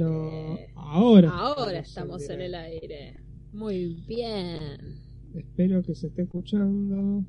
[0.00, 0.04] aire.
[0.04, 1.30] No, ahora.
[1.30, 3.16] Ahora estamos en el aire.
[3.52, 5.00] Muy bien.
[5.34, 7.24] Espero que se esté escuchando.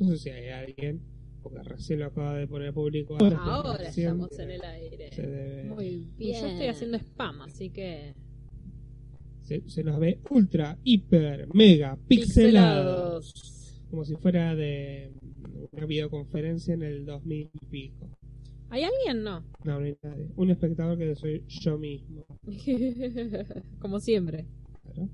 [0.00, 1.00] No sé si hay alguien,
[1.42, 3.16] porque recién lo acaba de poner público.
[3.20, 5.10] Ahora recién estamos en el aire.
[5.16, 5.86] Debe- Muy
[6.18, 6.40] Y bien.
[6.42, 8.14] yo estoy haciendo spam, así que.
[9.42, 13.32] se, se los ve ultra, hiper, mega, pixelados.
[13.32, 13.82] Pixelados.
[13.90, 15.10] Como si fuera de
[15.72, 18.10] una videoconferencia en el 2000 y pico.
[18.70, 19.22] ¿Hay alguien?
[19.24, 19.40] No.
[19.64, 20.28] No, no hay nadie.
[20.36, 22.24] Un espectador que soy yo mismo.
[23.80, 24.46] Como siempre.
[24.82, 25.08] Claro.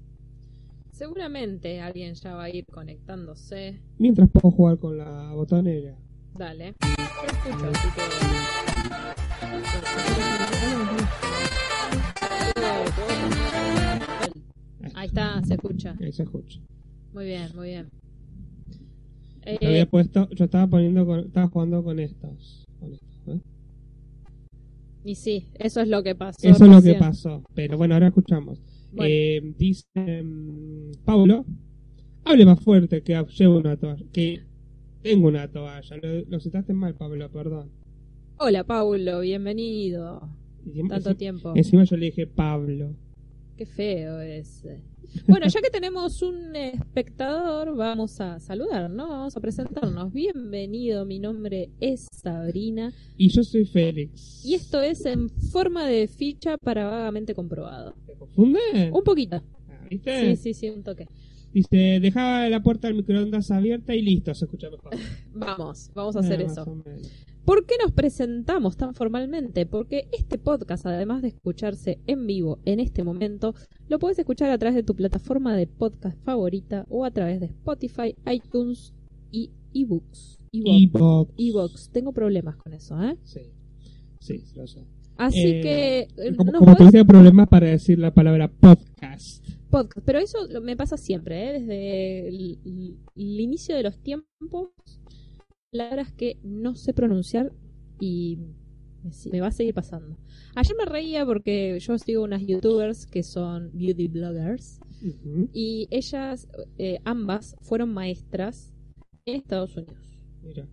[0.91, 3.81] Seguramente alguien ya va a ir conectándose.
[3.99, 5.97] Mientras puedo jugar con la botonera.
[6.37, 6.75] Dale.
[6.81, 8.95] Escucho, así que.
[14.95, 15.97] Ahí está, se escucha.
[16.01, 16.61] Ahí se escucha.
[17.13, 17.89] Muy bien, muy bien.
[19.47, 22.64] Yo Eh, había puesto, yo estaba poniendo, con- estaba jugando con estos.
[25.05, 26.39] Y sí, eso es lo que pasó.
[26.49, 27.43] Eso es lo que pasó.
[27.55, 28.61] Pero bueno, ahora escuchamos.
[28.93, 29.13] Bueno.
[29.13, 29.87] Eh, dice
[30.23, 31.45] mm, Pablo,
[32.25, 34.05] hable más fuerte que llevo una toalla.
[34.13, 34.41] Que
[35.03, 35.97] tengo una toalla.
[36.03, 37.71] Lo, lo citaste mal, Pablo, perdón.
[38.39, 40.29] Hola, Paulo, bienvenido.
[40.67, 41.53] Encima- Tanto tiempo.
[41.55, 42.95] Encima yo le dije Pablo.
[43.57, 44.83] Qué feo ese.
[45.29, 49.09] Bueno, ya que tenemos un espectador, vamos a saludar, ¿no?
[49.09, 50.13] Vamos a presentarnos.
[50.13, 54.45] Bienvenido, mi nombre es Sabrina Y yo soy Félix.
[54.45, 57.95] y esto es en forma de ficha para vagamente comprobado.
[58.07, 58.59] ¿Te confunde?
[58.93, 59.37] Un poquito.
[59.69, 60.37] Ah, ¿Viste?
[60.37, 61.07] Sí, sí, sí, un toque.
[61.53, 64.91] Dice, dejaba la puerta del microondas abierta y listo, se escucha mejor.
[65.33, 66.83] Vamos, vamos a hacer Eh, más eso.
[67.45, 69.67] ¿Por qué nos presentamos tan formalmente?
[69.67, 73.55] Porque este podcast, además de escucharse en vivo en este momento,
[73.89, 77.47] lo puedes escuchar a través de tu plataforma de podcast favorita o a través de
[77.47, 78.95] Spotify, iTunes
[79.31, 80.39] y ebooks.
[80.53, 81.33] Evox.
[81.37, 81.91] Evox.
[81.91, 83.17] Tengo problemas con eso, ¿eh?
[83.25, 83.41] Sí,
[84.21, 84.85] sí, lo sé.
[85.17, 85.99] Así Eh, que
[86.29, 89.45] eh, como como podés- tuviste problemas para decir la palabra podcast.
[89.71, 90.05] podcast.
[90.07, 91.61] Pero eso me pasa siempre, ¿eh?
[91.61, 94.71] Desde el inicio de los tiempos,
[95.75, 97.53] palabras que no sé pronunciar
[97.99, 98.39] y
[99.33, 100.17] me, va a seguir pasando.
[100.55, 104.79] Ayer me reía porque yo sigo unas youtubers que son beauty bloggers
[105.53, 106.49] y ellas,
[106.79, 108.73] eh, ambas, fueron maestras
[109.27, 110.17] en Estados Unidos.
[110.43, 110.69] Mira.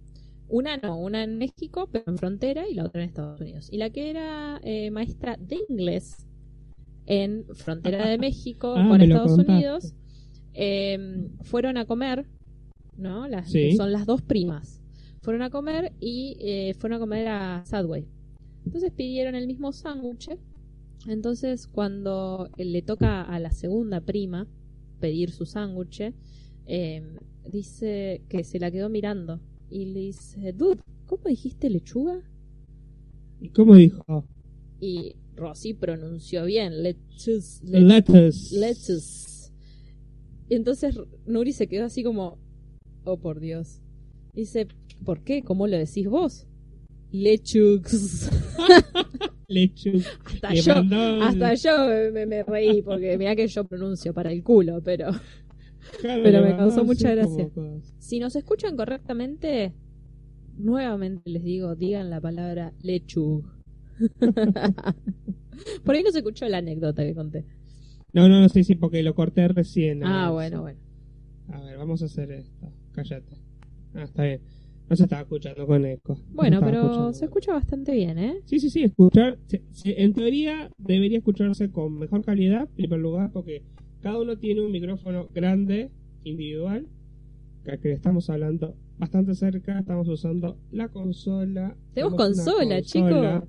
[0.48, 3.70] Una no, una en México, pero en frontera, y la otra en Estados Unidos.
[3.72, 6.28] Y la que era eh, maestra de inglés
[7.08, 9.40] en frontera de México Ah, con lo Estados.
[9.40, 9.96] Unidos,
[10.54, 12.28] eh, fueron a comer,
[12.98, 13.28] ¿no?
[13.28, 13.76] Las, Sí.
[13.76, 14.81] Son las dos primas.
[15.22, 18.08] Fueron a comer y eh, fueron a comer a Subway.
[18.66, 20.30] Entonces pidieron el mismo sándwich.
[21.08, 24.48] Entonces cuando le toca a la segunda prima
[25.00, 26.14] pedir su sándwich,
[26.68, 27.16] eh,
[27.52, 29.40] dice que se la quedó mirando
[29.70, 32.22] y le dice, dude, ¿cómo dijiste lechuga?
[33.40, 34.26] ¿Y cómo dijo?
[34.80, 38.58] Y Rosy pronunció bien, lettuce, le- Lettuce.
[38.60, 39.52] lettuce.
[40.50, 42.38] Y entonces Nuri se quedó así como,
[43.06, 43.80] oh por Dios.
[44.34, 44.68] Dice,
[45.04, 45.44] ¿por qué?
[45.44, 46.48] ¿Cómo lo decís vos?
[47.12, 48.30] Lechux.
[49.48, 50.02] Lechu.
[50.26, 51.72] hasta yo, mandó- hasta yo
[52.14, 55.12] me, me reí porque mira que yo pronuncio para el culo, pero
[56.00, 57.50] Claro, pero me causó mucha gracia.
[58.00, 59.74] si nos escuchan correctamente,
[60.58, 63.44] nuevamente les digo, digan la palabra lechug.
[65.84, 67.46] Por ahí no se escuchó la anécdota que conté.
[68.14, 70.04] No, no, no sé si porque lo corté recién.
[70.04, 70.62] Ah, ver, bueno, sí.
[70.62, 70.80] bueno.
[71.50, 72.72] A ver, vamos a hacer esto.
[72.94, 73.36] Cállate.
[73.96, 74.42] Ah, está bien.
[74.92, 76.16] No se estaba escuchando con eco.
[76.16, 78.42] No Bueno, pero se escucha bastante bien, ¿eh?
[78.46, 79.40] Sí, sí, sí, escuchar.
[79.48, 83.64] se- se- en teoría debería escucharse con mejor calidad, en primer lugar, porque
[84.02, 85.92] cada uno tiene un micrófono grande,
[86.26, 86.88] individual,
[87.64, 89.80] que que estamos hablando bastante cerca.
[89.80, 91.76] Estamos usando la consola.
[91.94, 93.44] Tenemos consola, consola.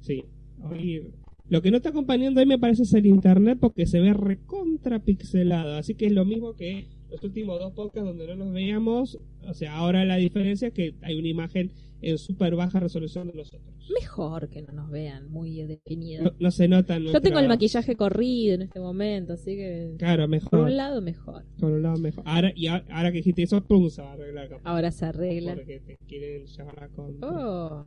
[0.00, 0.24] Sí.
[0.68, 1.12] Hoy-
[1.48, 4.98] lo que no está acompañando ahí me parece es el internet porque se ve recontra
[4.98, 5.76] pixelado.
[5.76, 9.18] Así que es lo mismo que los últimos dos podcasts donde no nos veíamos.
[9.46, 13.34] O sea, ahora la diferencia es que hay una imagen en súper baja resolución de
[13.34, 13.74] nosotros.
[14.00, 16.24] Mejor que no nos vean muy definido.
[16.24, 16.94] No, no se nota.
[16.94, 20.60] Yo nuestra- tengo el maquillaje corrido en este momento, así que Claro, por mejor.
[20.60, 21.44] un lado mejor.
[21.58, 22.22] Por un lado mejor.
[22.26, 24.48] Ahora, y a- ahora que dijiste eso, pum, se va a arreglar.
[24.48, 25.54] capaz, Ahora se arregla.
[25.54, 27.16] Porque te quieren llevar a con.
[27.24, 27.84] Oh,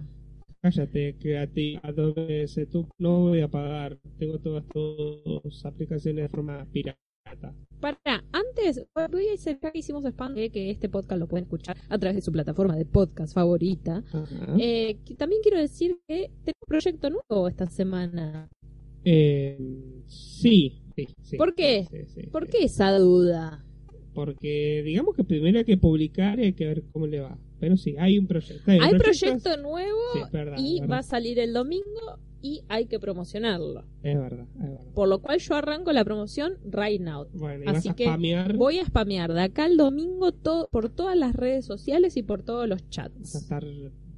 [0.63, 3.97] Cállate, Creative, Adobe, tú no voy a pagar.
[4.19, 6.99] Tengo todas tus aplicaciones de forma pirata.
[7.79, 11.45] Para, antes, voy a decir ya que hicimos spam de que este podcast lo pueden
[11.45, 14.03] escuchar a través de su plataforma de podcast favorita.
[14.59, 18.49] Eh, que también quiero decir que tengo un proyecto nuevo esta semana.
[19.03, 19.57] Eh,
[20.05, 21.37] sí, sí, sí.
[21.37, 21.87] ¿Por qué?
[22.07, 23.65] Sí, ¿Por qué esa duda?
[24.13, 27.37] Porque digamos que primero hay que publicar y hay que ver cómo le va.
[27.61, 28.69] Pero sí, hay un proyecto.
[28.69, 32.87] Hay El proyecto nuevo Sí, es verdad, y va a salir el domingo y hay
[32.87, 33.85] que promocionarlo.
[34.01, 34.93] Es verdad, es verdad.
[34.95, 37.27] Por lo cual yo arranco la promoción right now.
[37.33, 38.57] Bueno, y Así vas a que spamear.
[38.57, 40.31] Voy a spamear de acá el domingo
[40.71, 43.35] por todas las redes sociales y por todos los Vas a chats.
[43.35, 43.63] estar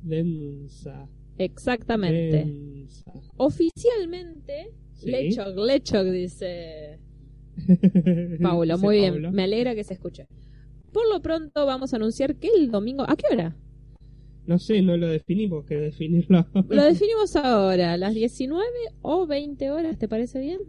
[0.04, 1.10] densa.
[1.38, 2.46] Exactamente.
[2.46, 3.12] densa.
[3.38, 5.12] Oficialmente, Sí.
[5.12, 7.00] Lechog, Lechog, dice
[8.42, 8.78] Paulo.
[8.78, 10.28] Muy bien, me alegra que se escuche.
[10.94, 13.04] Por lo pronto vamos a anunciar que el domingo...
[13.08, 13.56] ¿A qué hora?
[14.46, 16.46] No sé, no lo definimos, que definirlo.
[16.70, 18.66] Lo definimos ahora, las 19
[19.02, 20.60] o 20 horas, ¿te parece bien?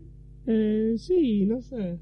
[0.47, 1.99] Eh, sí, no sé.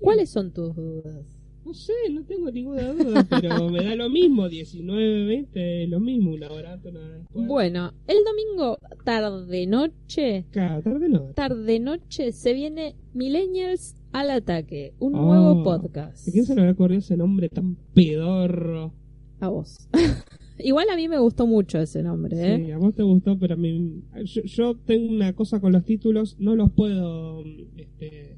[0.00, 1.24] ¿Cuáles son tus dudas?
[1.64, 6.32] No sé, no tengo ninguna duda, pero me da lo mismo, 19, 20, lo mismo,
[6.32, 7.46] una hora una hora después.
[7.46, 11.20] Bueno, el domingo tarde-noche, Claro, tarde no.
[11.34, 16.28] tarde-noche se viene Millennials al ataque, un Oh, nuevo podcast.
[16.28, 18.92] ¿A quién se le había ocurrido ese nombre tan pedorro?
[19.40, 19.88] A vos.
[20.58, 22.62] Igual a mí me gustó mucho ese nombre, ¿eh?
[22.66, 24.02] Sí, a vos te gustó, pero a mí.
[24.24, 27.42] Yo, yo tengo una cosa con los títulos, no los puedo.
[27.76, 28.36] Este,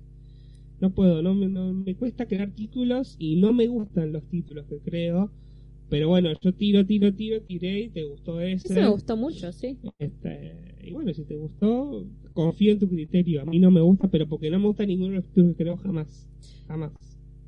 [0.81, 4.79] no puedo, no, no- me cuesta crear títulos y no me gustan los títulos que
[4.79, 5.31] creo.
[5.95, 8.67] Pero bueno, yo tiro, tiro, tiro, tiré y te gustó ese.
[8.67, 9.79] Ese me gustó mucho, sí.
[10.01, 13.43] Este, y bueno, si te gustó, confío en tu criterio.
[13.43, 15.63] A mí no me gusta, pero porque no me gusta ninguno de los títulos que
[15.63, 16.27] creo jamás.
[16.67, 16.91] Jamás.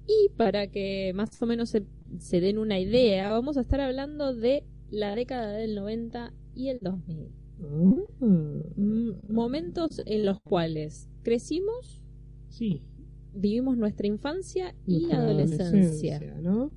[0.06, 1.82] Y para que más o menos se,
[2.20, 4.62] se den una idea, vamos a estar hablando de
[4.93, 7.26] la década del 90 y el 2000.
[7.60, 7.94] Ah,
[8.26, 12.00] Mm, Momentos en los cuales crecimos,
[12.48, 12.82] sí.
[13.34, 16.20] vivimos nuestra infancia y nuestra adolescencia.
[16.43, 16.70] ¿no?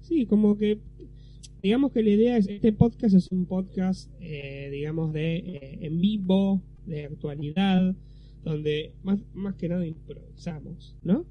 [0.00, 0.78] Sí, como que
[1.62, 6.00] digamos que la idea es este podcast es un podcast eh, digamos de eh, en
[6.00, 7.94] vivo de actualidad
[8.44, 11.24] donde más, más que nada improvisamos, ¿no?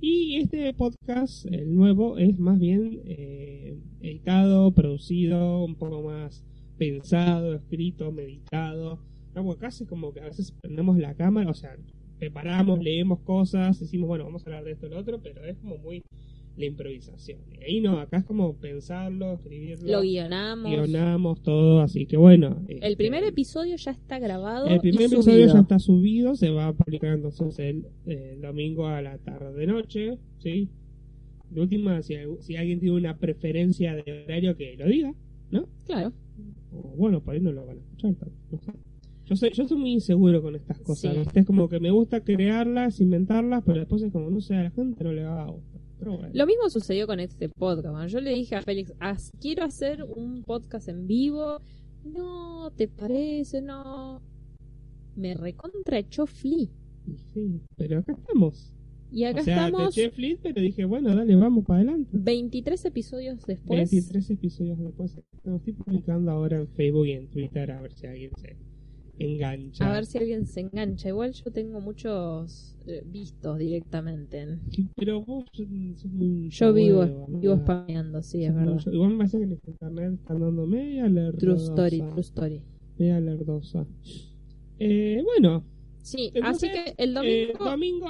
[0.00, 6.44] Y este podcast, el nuevo, es más bien eh, editado, producido, un poco más
[6.76, 9.00] pensado, escrito, meditado.
[9.34, 9.50] ¿no?
[9.50, 11.76] Acá es como que a veces prendemos la cámara, o sea,
[12.18, 15.56] preparamos, leemos cosas, decimos, bueno, vamos a hablar de esto y lo otro, pero es
[15.56, 16.02] como muy
[16.58, 17.38] la improvisación.
[17.52, 20.70] Y ahí no, acá es como pensarlo, escribirlo, Lo guionamos.
[20.70, 22.64] guionamos todo, así que bueno.
[22.68, 24.66] El este, primer episodio ya está grabado.
[24.66, 25.54] el primer y episodio subido.
[25.54, 30.18] ya está subido, se va a publicar entonces el, el domingo a la tarde noche,
[30.38, 30.68] ¿sí?
[31.50, 35.14] De última, si, si alguien tiene una preferencia de horario, que lo diga,
[35.50, 35.66] ¿no?
[35.86, 36.12] Claro.
[36.72, 38.14] O bueno, por ahí no lo van a escuchar,
[38.50, 38.72] no sé.
[39.26, 41.38] Yo soy, yo soy muy inseguro con estas cosas, Sí.
[41.38, 44.70] Es como que me gusta crearlas, inventarlas, pero después es como, no sé, a la
[44.70, 45.77] gente no le va a gustar.
[45.98, 46.30] Pero bueno.
[46.32, 47.88] Lo mismo sucedió con este podcast.
[47.90, 51.60] Cuando yo le dije a Félix, "Haz- quiero hacer un podcast en vivo.
[52.04, 53.60] No, ¿te parece?
[53.62, 54.22] No.
[55.16, 56.68] Me recontra echó Flea.
[57.34, 58.72] Sí, pero acá estamos.
[59.10, 62.10] Y acá o sea, estamos te eché pero dije, bueno, dale, vamos para adelante.
[62.12, 63.90] 23 episodios después.
[63.90, 65.18] 23 episodios después.
[65.44, 68.56] Lo estoy publicando ahora en Facebook y en Twitter a ver si alguien se
[69.18, 69.88] engancha.
[69.90, 71.08] A ver si alguien se engancha.
[71.08, 74.40] Igual yo tengo muchos eh, vistos directamente.
[74.40, 74.60] en-
[74.96, 75.66] Pero vos sos
[76.12, 76.48] muy.
[76.50, 78.80] Yo vivo, vivo spameando, sí, es verdad.
[78.92, 81.38] Igual me parece que en internet están dando media lerdosa.
[81.38, 82.62] True story, true story.
[82.98, 83.86] Media lerdosa.
[84.78, 85.64] Eh, bueno,
[86.02, 87.64] Sí, Entonces, así que el eh, domingo.
[87.64, 88.06] domingo,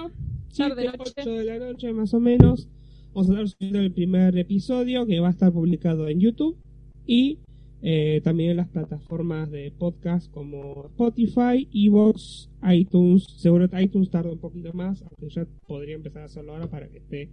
[0.56, 1.12] tarde, 7, noche.
[1.22, 2.68] 8 de la noche más o menos.
[3.12, 6.56] Vamos a estar subiendo el primer episodio que va a estar publicado en YouTube
[7.06, 7.38] y
[7.80, 13.24] eh, también en las plataformas de podcast como Spotify, Evox, iTunes.
[13.36, 16.88] Seguro que iTunes tarda un poquito más, aunque ya podría empezar a hacerlo ahora para
[16.88, 17.30] que esté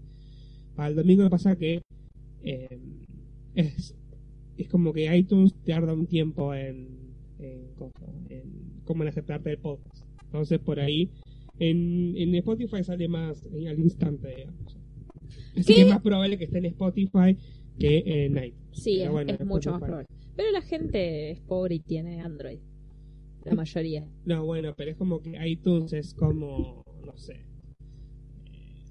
[0.75, 1.23] para el domingo.
[1.23, 1.81] Lo que pasa que
[2.43, 2.79] eh,
[3.55, 3.95] es,
[4.57, 6.89] es como que iTunes tarda un tiempo en,
[7.39, 7.63] en,
[8.29, 10.05] en como en aceptarte el podcast.
[10.25, 11.09] Entonces por ahí
[11.57, 14.77] en, en Spotify sale más al instante, digamos.
[15.55, 15.73] Así ¿Qué?
[15.75, 17.37] que es más probable que esté en Spotify
[17.79, 18.53] que en iTunes.
[18.73, 20.07] Sí, Pero es, bueno, es en mucho más probable.
[20.35, 22.59] Pero la gente es pobre y tiene Android.
[23.43, 24.07] La mayoría.
[24.25, 27.45] No, bueno, pero es como que iTunes es como, no sé.
[28.51, 28.83] eh,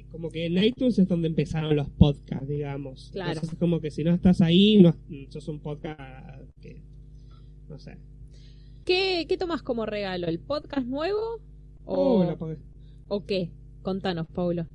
[0.00, 3.10] es Como que en iTunes es donde empezaron los podcasts, digamos.
[3.12, 3.30] Claro.
[3.32, 4.94] Entonces es como que si no estás ahí, no
[5.30, 6.82] sos un podcast que,
[7.68, 7.98] no sé.
[8.84, 10.26] ¿Qué, ¿Qué tomas como regalo?
[10.26, 11.40] ¿El podcast nuevo?
[11.84, 12.36] ¿O, Oh, la
[13.08, 13.52] ¿o qué?
[13.82, 14.66] Contanos, Paulo.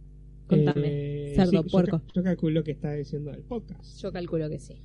[0.47, 0.87] Contame.
[0.87, 1.99] Eh, cerdo, sí, yo puerco.
[1.99, 3.99] ca- Yo, calculo que está diciendo el podcast.
[4.01, 4.75] Yo calculo que sí.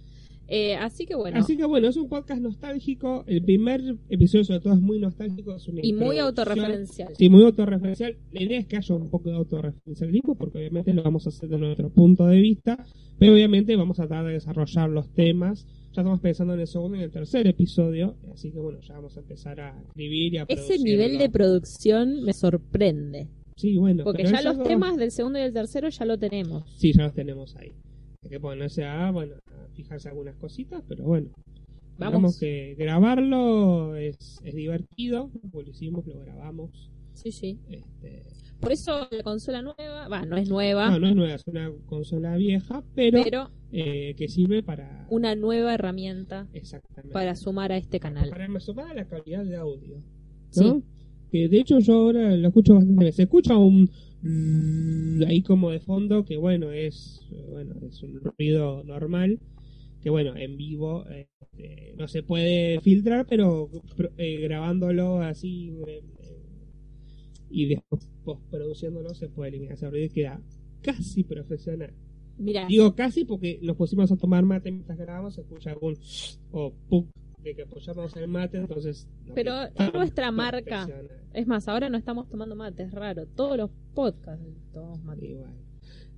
[0.48, 1.38] Eh, así que bueno.
[1.40, 3.24] Así que bueno, es un podcast nostálgico.
[3.26, 5.56] El primer episodio, sobre todo, es muy nostálgico.
[5.56, 7.14] Es y muy autorreferencial.
[7.16, 8.16] Sí, muy autorreferencial.
[8.30, 11.48] La idea es que haya un poco de autorreferencialismo, porque obviamente lo vamos a hacer
[11.48, 12.84] de nuestro punto de vista,
[13.18, 15.66] pero obviamente vamos a tratar de desarrollar los temas.
[15.92, 18.94] Ya estamos pensando en el segundo y en el tercer episodio, así que bueno, ya
[18.94, 23.26] vamos a empezar a escribir y a Ese nivel de producción me sorprende.
[23.56, 24.04] Sí, bueno.
[24.04, 26.64] Porque ya los temas del segundo y del tercero ya lo tenemos.
[26.76, 27.72] Sí, ya los tenemos ahí.
[28.22, 31.30] Hay que ponerse a, bueno, a fijarse algunas cositas, pero bueno.
[31.98, 32.12] Vamos.
[32.12, 36.90] Digamos que grabarlo es, es divertido, lo hicimos, lo grabamos.
[37.14, 37.58] Sí, sí.
[37.70, 38.24] Este,
[38.60, 41.72] Por eso la consola nueva, va, no es nueva, no, no es nueva, es una
[41.86, 45.06] consola vieja, pero, pero eh, que sirve para...
[45.08, 47.14] una nueva herramienta Exactamente.
[47.14, 48.28] para sumar a este canal.
[48.28, 50.02] Para sumar a la calidad de audio.
[50.50, 50.82] Sí.
[51.48, 53.12] De hecho yo ahora lo escucho bastante bien.
[53.12, 53.90] Se escucha un
[55.26, 59.38] ahí como de fondo que bueno es bueno es un ruido normal
[60.00, 61.28] que bueno en vivo eh,
[61.58, 63.70] eh, no se puede filtrar pero
[64.16, 66.02] eh, grabándolo así eh,
[67.50, 70.40] y después postproduciéndolo se puede eliminar ese ruido y queda
[70.80, 71.92] casi profesional
[72.38, 75.96] Mira, digo casi porque nos pusimos a tomar mate mientras grabamos se escucha algún
[76.50, 77.06] o puc
[77.46, 80.88] de que apoyamos el mate entonces no Pero es nuestra marca.
[81.32, 83.26] es más, ahora no estamos tomando mate, es raro.
[83.26, 85.34] Todos los podcasts tomamos mate.
[85.34, 85.54] Bueno.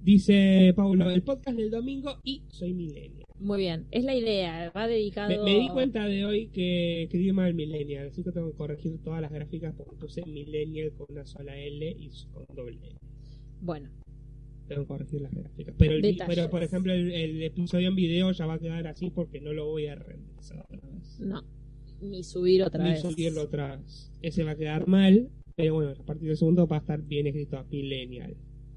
[0.00, 3.25] Dice Paulo, el podcast del domingo y soy millennial.
[3.40, 5.28] Muy bien, es la idea, va dedicado...
[5.28, 8.99] Me, me di cuenta de hoy que escribí mal millennial, así que tengo que corregir
[9.02, 12.97] todas las gráficas porque puse millennial con una sola L y con doble L.
[13.61, 13.90] Bueno,
[14.69, 15.75] Tengo que corregir las gráficas.
[15.79, 16.37] Pero, el, Detalles.
[16.37, 19.53] pero por ejemplo, el, el episodio en video ya va a quedar así porque no
[19.53, 21.19] lo voy a renderizar otra vez.
[21.21, 21.43] no,
[22.01, 23.01] ni subir otra Ni vez.
[23.03, 24.13] subirlo otra vez.
[24.23, 27.27] Ese va a quedar mal, pero bueno, a partir del segundo va a estar bien
[27.27, 28.37] escrito millennial.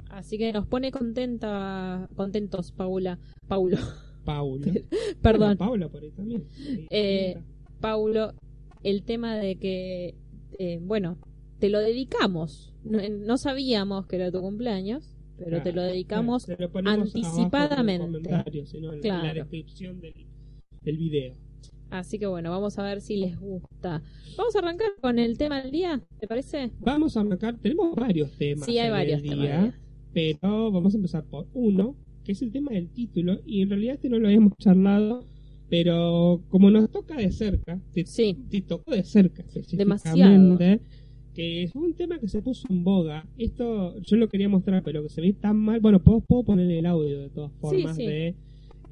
[0.10, 3.20] Así que nos pone contenta, contentos, Paula.
[3.48, 3.78] Paulo,
[4.26, 4.66] Paulo.
[5.22, 5.58] perdón.
[5.58, 6.48] Bueno, Paula por ahí también.
[6.58, 7.38] Ahí Eh.
[7.80, 8.34] Paulo,
[8.84, 10.16] el tema de que,
[10.60, 11.18] eh, bueno,
[11.60, 12.74] te lo dedicamos.
[12.84, 15.11] No, no sabíamos que era tu cumpleaños,
[15.46, 18.30] pero te lo Claro, dedicamos claro, lo anticipadamente.
[18.60, 19.34] en sino en, la- en la Claro.
[19.42, 20.14] descripción del,
[20.82, 21.36] del video.
[21.90, 24.02] Así que bueno, vamos a ver si les gusta.
[24.38, 26.72] Vamos a arrancar con el tema del día, ¿te parece?
[26.80, 28.66] Vamos a marcar, tenemos varios temas.
[28.66, 29.38] Sí, hay varios temas.
[29.40, 29.80] día,
[30.14, 33.96] pero vamos a empezar por uno, que es el tema del título, y en realidad
[33.96, 35.26] este no lo habíamos charlado,
[35.70, 38.38] pero como nos toca de cerca, te, Sí.
[38.50, 39.44] te tocó de cerca
[39.74, 40.58] Demasiado.
[41.42, 43.26] Que es un tema que se puso en boga.
[43.38, 45.80] Esto yo lo quería mostrar, pero que se ve tan mal.
[45.80, 48.06] Bueno, puedo, puedo poner el audio de todas formas sí.
[48.06, 48.36] de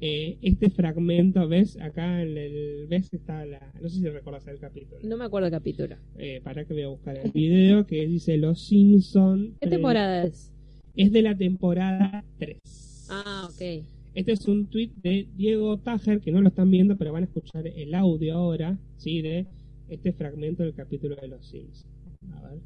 [0.00, 1.46] eh, este fragmento.
[1.46, 1.78] ¿Ves?
[1.80, 2.86] Acá en el.
[2.88, 3.12] ¿Ves?
[3.12, 3.72] Está la.
[3.80, 5.00] No sé si recuerdas el capítulo.
[5.04, 5.94] No me acuerdo el capítulo.
[6.18, 9.54] Eh, para que voy a buscar el video que dice Los Simpson.
[9.60, 10.52] ¿Qué temporada es?
[10.96, 13.06] Es de la temporada 3.
[13.10, 13.84] Ah, ok.
[14.12, 17.26] Este es un tweet de Diego Tajer, que no lo están viendo, pero van a
[17.26, 19.22] escuchar el audio ahora, ¿sí?
[19.22, 19.46] De
[19.88, 21.86] este fragmento del capítulo de Los Sims.
[22.22, 22.60] A ver.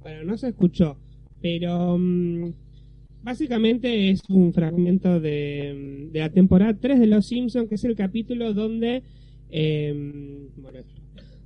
[0.00, 0.96] Bueno, no se escuchó,
[1.40, 2.52] pero mm,
[3.22, 7.84] básicamente es un fragmento de, mm, de la temporada 3 de Los Simpsons, que es
[7.84, 9.02] el capítulo donde,
[10.56, 10.78] bueno,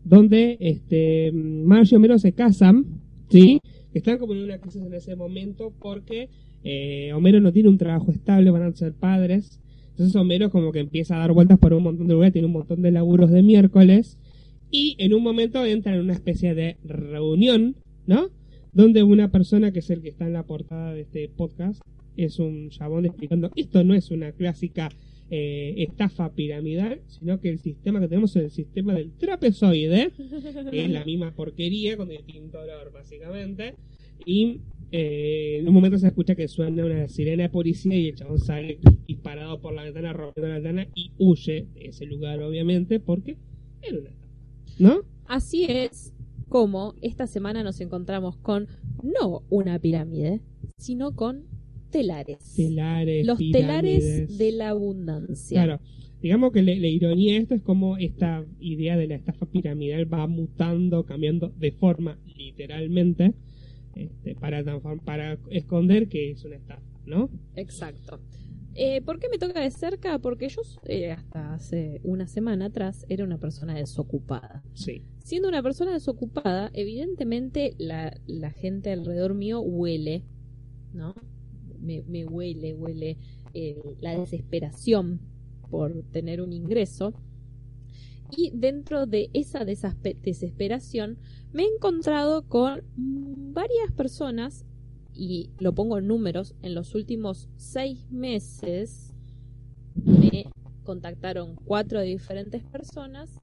[0.05, 2.85] donde este, mm, Marge y Homero se casan,
[3.29, 3.61] ¿sí?
[3.95, 6.29] Están como en una crisis en ese momento porque
[6.63, 9.59] eh, Homero no tiene un trabajo estable, van a ser padres.
[9.91, 12.53] Entonces Homero como que empieza a dar vueltas por un montón de lugares, tiene un
[12.53, 14.19] montón de laburos de miércoles.
[14.71, 18.31] Y en un momento entra en una especie de reunión, ¿no?
[18.73, 21.81] Donde una persona, que es el que está en la portada de este podcast,
[22.17, 24.91] es un chabón explicando, esto no es una clásica
[25.31, 30.11] eh, estafa piramidal, sino que el sistema que tenemos es el sistema del trapezoide,
[30.71, 33.75] que es la misma porquería con distinto olor, básicamente.
[34.27, 34.61] Y
[34.93, 38.41] eh, en un momento se escucha que suena una sirena de policía y el chabón
[38.41, 43.37] sale disparado por la ventana, rompiendo la ventana y huye de ese lugar, obviamente, porque
[43.83, 44.20] era una.
[44.81, 45.03] ¿No?
[45.27, 46.13] Así es
[46.49, 48.67] como esta semana nos encontramos con
[49.03, 50.41] no una pirámide,
[50.77, 51.45] sino con
[51.91, 52.55] telares.
[52.57, 53.27] Telares.
[53.27, 54.03] Los pirámides.
[54.03, 55.65] telares de la abundancia.
[55.65, 55.81] Claro.
[56.21, 60.13] Digamos que la, la ironía de esto es como esta idea de la estafa piramidal
[60.13, 63.33] va mutando, cambiando de forma, literalmente,
[63.95, 64.63] este, para,
[65.05, 67.31] para esconder que es una estafa, ¿no?
[67.57, 68.21] Exacto.
[68.75, 70.19] Eh, ¿Por qué me toca de cerca?
[70.19, 74.63] Porque yo eh, hasta hace una semana atrás era una persona desocupada.
[74.75, 75.05] Sí.
[75.25, 80.25] Siendo una persona desocupada, evidentemente la, la gente alrededor mío huele,
[80.93, 81.15] ¿no?
[81.81, 83.19] Me, me huele, huele
[83.55, 85.21] eh, la desesperación
[85.71, 87.15] por tener un ingreso.
[88.37, 91.19] Y dentro de esa desesperación
[91.53, 94.65] me he encontrado con varias personas,
[95.21, 99.13] y lo pongo en números, en los últimos seis meses
[99.95, 100.47] me
[100.83, 103.39] contactaron cuatro diferentes personas,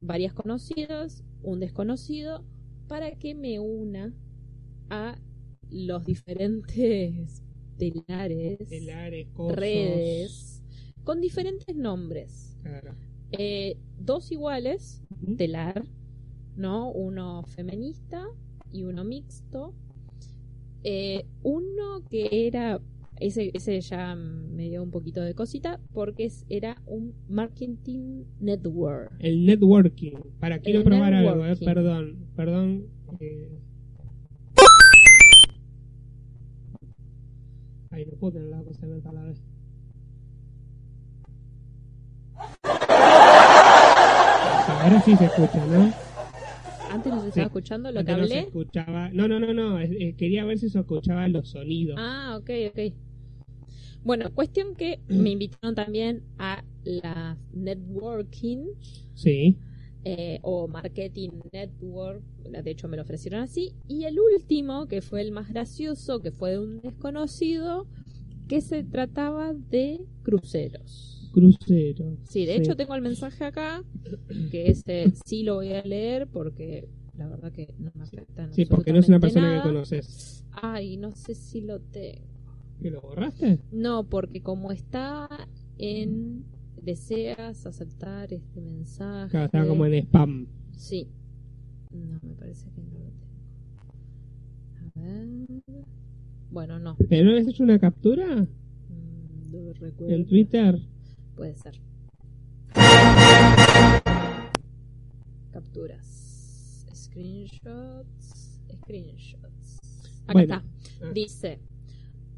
[0.00, 2.44] varias conocidas, un desconocido,
[2.86, 4.14] para que me una
[4.88, 5.18] a
[5.68, 7.42] los diferentes
[7.76, 10.62] telares, Telares, redes,
[11.02, 12.56] con diferentes nombres.
[12.62, 12.94] Claro.
[13.32, 15.02] Eh, dos iguales,
[15.36, 15.84] telar,
[16.54, 16.92] ¿no?
[16.92, 18.28] Uno feminista
[18.70, 19.74] y uno mixto.
[20.84, 22.80] Eh, uno que era
[23.20, 29.12] ese, ese ya me dio un poquito de cosita porque era un marketing network.
[29.18, 30.16] El networking.
[30.38, 32.26] Para, quiero El probar algo, eh, perdón.
[32.36, 32.86] Perdón.
[33.20, 33.58] eh.
[37.90, 39.42] Ay, no puedo tener la cosa abierta a la vez.
[44.80, 46.07] Ahora sí se escucha, ¿no?
[46.98, 47.28] Antes no se Sí.
[47.30, 48.38] estaba escuchando lo que no se hablé.
[48.40, 49.10] escuchaba.
[49.10, 51.96] No, no, no, eh, quería ver si se escuchaban los sonidos.
[51.98, 52.92] Ah, ok, ok.
[54.04, 58.66] Bueno, cuestión que me invitaron también a la networking
[59.14, 59.56] Sí.
[60.04, 62.22] eh, o marketing network,
[62.64, 66.30] de hecho me lo ofrecieron así, y el último, que fue el más gracioso, que
[66.32, 67.86] fue de un desconocido,
[68.48, 71.17] que se trataba de cruceros.
[71.32, 72.16] Crucero.
[72.24, 72.60] Sí, de Sí.
[72.60, 73.82] hecho tengo el mensaje acá,
[74.50, 78.52] que ese sí lo voy a leer porque la verdad que no me afecta en
[78.52, 79.62] Sí, porque no es una persona nada.
[79.62, 80.44] que conoces.
[80.52, 82.26] Ay, no sé si lo tengo.
[82.80, 83.58] ¿Que lo borraste?
[83.72, 85.28] No, porque como está
[85.78, 86.44] en
[86.80, 89.30] deseas aceptar este mensaje.
[89.30, 90.46] Claro, estaba como en spam.
[90.76, 91.08] Sí.
[91.92, 93.26] No, me parece que no lo tengo.
[94.96, 95.62] A ver.
[96.50, 96.96] Bueno, no.
[97.08, 98.46] ¿Pero no habías hecho una captura
[98.88, 100.14] Mm, No recuerdo.
[100.14, 100.78] en Twitter?
[101.38, 101.80] Puede ser.
[105.52, 106.84] Capturas.
[106.92, 108.60] Screenshots.
[108.82, 109.78] Screenshots.
[110.24, 110.54] Acá Bueno.
[110.56, 110.64] está.
[111.00, 111.10] Ah.
[111.14, 111.60] Dice.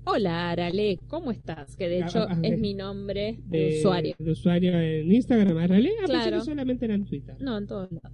[0.04, 1.76] Hola Arale, ¿cómo estás?
[1.76, 4.14] Que de hecho ah, es mi nombre de, De usuario.
[4.18, 5.94] De usuario en Instagram, ¿en realidad?
[6.02, 6.38] Ah, Claro.
[6.40, 7.36] que solamente era en Twitter.
[7.40, 8.12] No, en todos lados.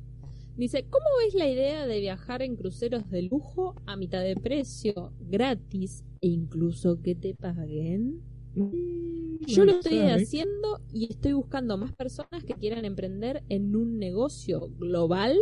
[0.57, 5.13] Dice, ¿cómo ves la idea de viajar en cruceros de lujo a mitad de precio,
[5.21, 8.21] gratis e incluso que te paguen?
[8.57, 13.77] Mm, Yo no lo estoy haciendo y estoy buscando más personas que quieran emprender en
[13.77, 15.37] un negocio global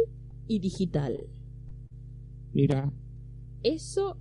[0.49, 1.27] y digital.
[2.53, 2.93] Mira,
[3.63, 4.19] Eso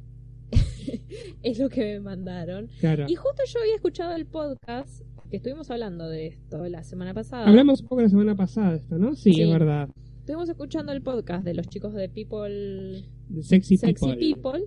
[1.44, 2.70] es lo que me mandaron.
[2.80, 3.06] claro.
[3.08, 7.48] Y justo yo había escuchado el podcast que estuvimos hablando de esto la semana pasada.
[7.48, 9.16] Hablamos un poco la semana pasada de esto, ¿no?
[9.16, 9.42] Sí, Sí.
[9.42, 9.90] es verdad.
[10.20, 13.04] Estuvimos escuchando el podcast de los chicos de People
[13.42, 14.18] Sexy, Sexy People.
[14.62, 14.66] People,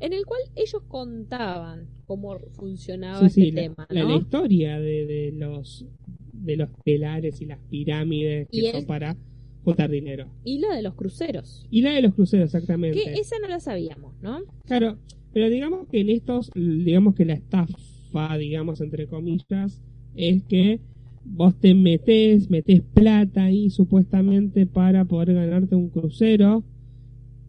[0.00, 4.08] en el cual ellos contaban cómo funcionaba Sí, sí, este la, tema, la- ¿no?
[4.10, 5.86] la historia de, de los
[6.32, 9.16] de los telares y las pirámides que Y son para
[9.64, 10.26] juntar dinero.
[10.44, 11.66] Y la de los cruceros.
[11.70, 13.00] Y la de los cruceros, exactamente.
[13.02, 14.40] Que esa no la sabíamos, ¿no?
[14.66, 14.98] Claro,
[15.32, 19.80] pero digamos que en estos, digamos que la estafa, digamos, entre comillas,
[20.14, 20.80] es que
[21.24, 26.62] vos te metés, metés plata ahí supuestamente para poder ganarte un crucero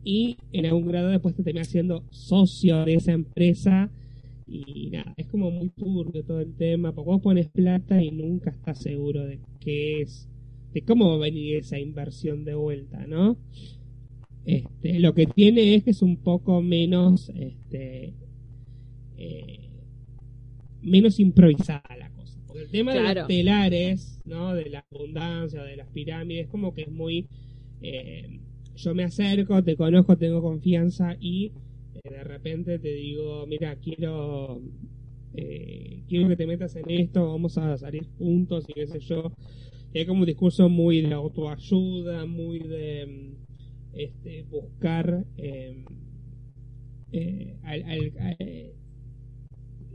[0.05, 3.89] y en algún grado después te terminás siendo socio de esa empresa
[4.47, 8.51] y nada, es como muy turbio todo el tema, porque vos pones plata y nunca
[8.51, 10.29] estás seguro de qué es,
[10.71, 13.37] de cómo va a venir esa inversión de vuelta, ¿no?
[14.45, 18.13] Este, lo que tiene es que es un poco menos, este,
[19.17, 19.69] eh,
[20.83, 22.39] menos improvisada la cosa.
[22.45, 24.53] Porque el tema de los telares, ¿no?
[24.53, 27.27] De la abundancia, de las pirámides, como que es muy,
[27.81, 28.39] eh,
[28.75, 31.51] yo me acerco, te conozco, tengo confianza y
[32.03, 34.61] eh, de repente te digo, mira, quiero,
[35.33, 39.31] eh, quiero que te metas en esto, vamos a salir juntos y qué sé yo.
[39.93, 43.33] Y hay como un discurso muy de autoayuda, muy de
[43.93, 45.83] este, buscar eh,
[47.11, 48.71] eh, al, al- al-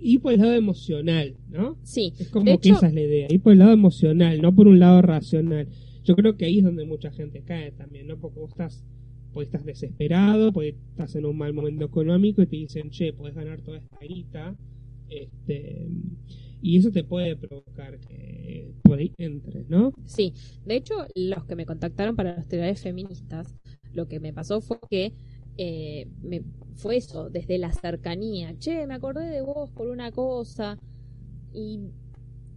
[0.03, 1.77] ir por el lado emocional, ¿no?
[1.83, 2.14] Sí.
[2.19, 4.55] Es como De que hecho- esa es la idea, ir por el lado emocional, no
[4.55, 5.69] por un lado racional.
[6.11, 8.18] Yo creo que ahí es donde mucha gente cae también, ¿no?
[8.18, 8.85] Porque vos estás,
[9.33, 13.37] pues estás desesperado, porque estás en un mal momento económico y te dicen, che, podés
[13.37, 14.57] ganar toda esta guita,
[15.09, 15.87] este,
[16.61, 19.92] y eso te puede provocar que por ahí entres, ¿no?
[20.05, 20.35] Sí,
[20.66, 23.55] de hecho, los que me contactaron para los telares feministas,
[23.92, 25.12] lo que me pasó fue que
[25.59, 26.42] eh, me,
[26.75, 28.59] fue eso, desde la cercanía.
[28.59, 30.77] Che, me acordé de vos por una cosa.
[31.55, 31.79] Y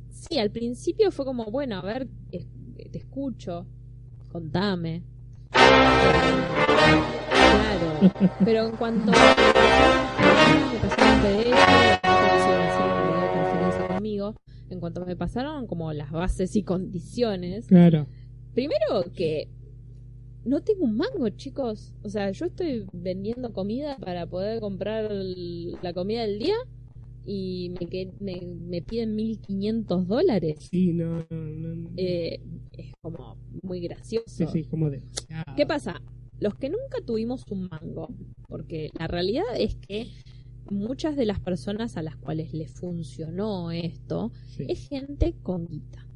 [0.09, 2.07] sí, al principio fue como, bueno, a ver,
[2.89, 3.65] te escucho,
[4.31, 5.03] contame.
[7.51, 8.11] Claro,
[8.43, 9.17] pero en cuanto me
[10.81, 12.03] pasaron PDF,
[13.87, 14.35] conmigo,
[14.69, 18.07] en cuanto me pasaron como las bases y condiciones, Claro.
[18.53, 19.49] primero que
[20.45, 21.93] no tengo un mango, chicos.
[22.03, 26.55] O sea, yo estoy vendiendo comida para poder comprar la comida del día
[27.25, 30.67] y me, me, me piden 1500 dólares.
[30.69, 31.89] Sí, no, no, no.
[31.95, 32.41] Eh,
[32.81, 34.25] es como muy gracioso.
[34.27, 35.55] sí, sí, como demasiado.
[35.55, 36.01] ¿Qué pasa?
[36.39, 38.09] Los que nunca tuvimos un mango,
[38.47, 40.07] porque la realidad es que
[40.69, 44.65] muchas de las personas a las cuales le funcionó esto Sí.
[44.67, 46.07] es gente con guita.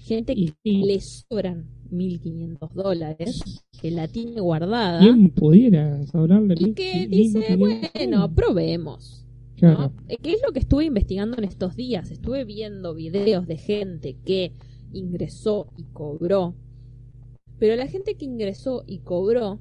[0.00, 3.42] Gente que y- le sobran 1500 dólares,
[3.80, 9.24] que la tiene guardada ¿Quién pudiera hablarle y que dice, bueno, probemos.
[9.56, 9.92] Claro.
[10.08, 12.10] Eh, ¿Qué es lo que estuve investigando en estos días?
[12.10, 14.52] Estuve viendo videos de gente que
[14.92, 16.54] ingresó y cobró.
[17.58, 19.60] Pero la gente que ingresó y cobró,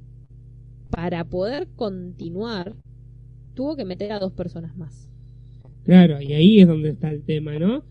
[0.90, 2.76] para poder continuar,
[3.54, 5.10] tuvo que meter a dos personas más.
[5.84, 7.84] Claro, y ahí es donde está el tema, ¿no?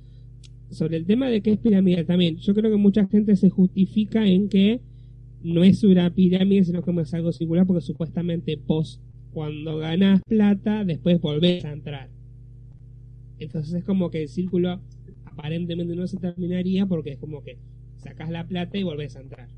[0.70, 4.26] Sobre el tema de que es piramidal también, yo creo que mucha gente se justifica
[4.26, 4.80] en que
[5.42, 9.00] no es una pirámide, sino como es algo singular, porque supuestamente vos,
[9.32, 12.10] cuando ganás plata, después volvés a entrar.
[13.38, 14.80] Entonces es como que el círculo
[15.38, 17.58] aparentemente no se terminaría porque es como que
[17.96, 19.48] sacás la plata y volvés a entrar.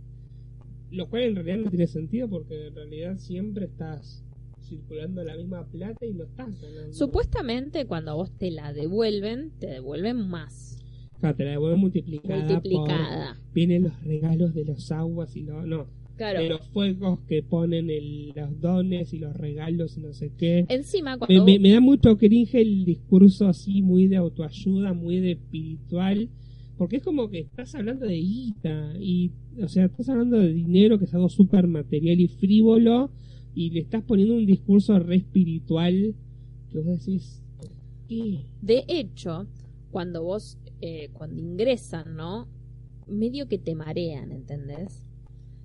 [0.90, 4.24] Lo cual en realidad no tiene sentido porque en realidad siempre estás
[4.62, 6.92] circulando la misma plata y no estás ganando.
[6.92, 10.76] Supuestamente cuamente vos te la devuelven, te devuelven más.
[11.18, 12.40] Claro, te la devuelven multiplicada.
[12.40, 13.40] por- multiplicada.
[13.54, 15.86] Vienen los regalos de los aguas y lo, no,
[16.20, 16.42] Claro.
[16.42, 20.66] de los fuegos que ponen el- los dones y los regalos y no sé qué.
[20.68, 25.32] Encima, Me, cuando me- da mucho cringe el discurso así muy de autoayuda, muy de
[25.32, 26.28] espiritual,
[26.76, 29.30] porque es como que estás hablando de guita y,
[29.62, 33.10] o sea, estás hablando de dinero que es algo súper material y frívolo
[33.54, 36.14] y le estás poniendo un discurso re espiritual
[36.70, 37.70] que vos decís, ¿por
[38.08, 38.40] qué?
[38.60, 39.46] De hecho,
[39.90, 42.46] cuando vos, eh, cuando ingresan, ¿no?
[43.08, 45.02] Medio que te marean, ¿entendés?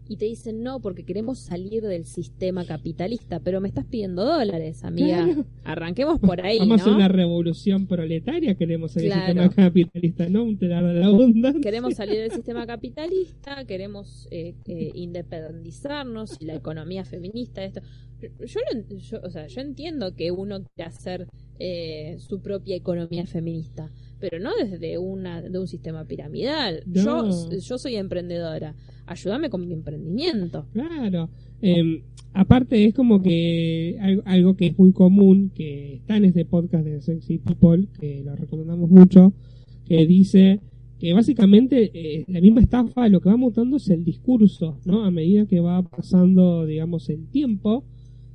[0.07, 4.83] Y te dicen, no, porque queremos salir del sistema capitalista, pero me estás pidiendo dólares,
[4.83, 5.23] amiga.
[5.25, 5.45] Claro.
[5.63, 9.25] Arranquemos por ahí, Vamos a una revolución proletaria, queremos el Claro.
[9.25, 11.59] sistema capitalista, no un telar de la abundancia.
[11.61, 17.81] Queremos salir del sistema capitalista, queremos eh, eh, independizarnos y la economía feminista, esto.
[18.21, 21.27] Yo, yo lo en- yo- o sea, yo entiendo que uno quiere hacer
[21.59, 23.89] eh, su propia economía feminista,
[24.19, 26.83] pero no desde una de un sistema piramidal.
[26.85, 27.29] No.
[27.49, 30.65] Yo, yo soy emprendedora, ayúdame con mi emprendimiento.
[30.73, 31.29] Claro.
[31.61, 36.45] Eh, aparte es como que algo, algo que es muy común, que está en este
[36.45, 39.33] podcast de Sexy People, que lo recomendamos mucho,
[39.85, 40.59] que dice
[40.99, 45.03] que básicamente eh, la misma estafa lo que va mutando es el discurso, ¿no?
[45.03, 47.83] A medida que va pasando, digamos, el tiempo,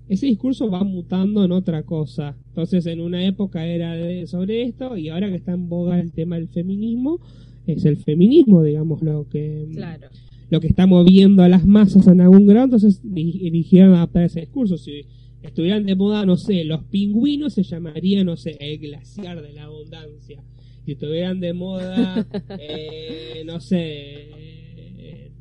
[0.09, 2.37] ese discurso va mutando en otra cosa.
[2.49, 6.13] Entonces, en una época era de- sobre esto y ahora que está en boga el
[6.13, 7.21] tema del feminismo,
[7.67, 10.09] es el feminismo, digamos, lo que Claro.
[10.51, 14.77] Lo que está moviendo a las masas en algún grado, entonces eligieron adaptar ese discurso.
[14.77, 15.03] Si
[15.43, 19.65] estuvieran de moda, no sé, los pingüinos se llamaría, no sé, el glaciar de la
[19.65, 20.43] abundancia.
[20.85, 22.27] Si estuvieran de moda,
[22.59, 25.33] eh, no sé, eh,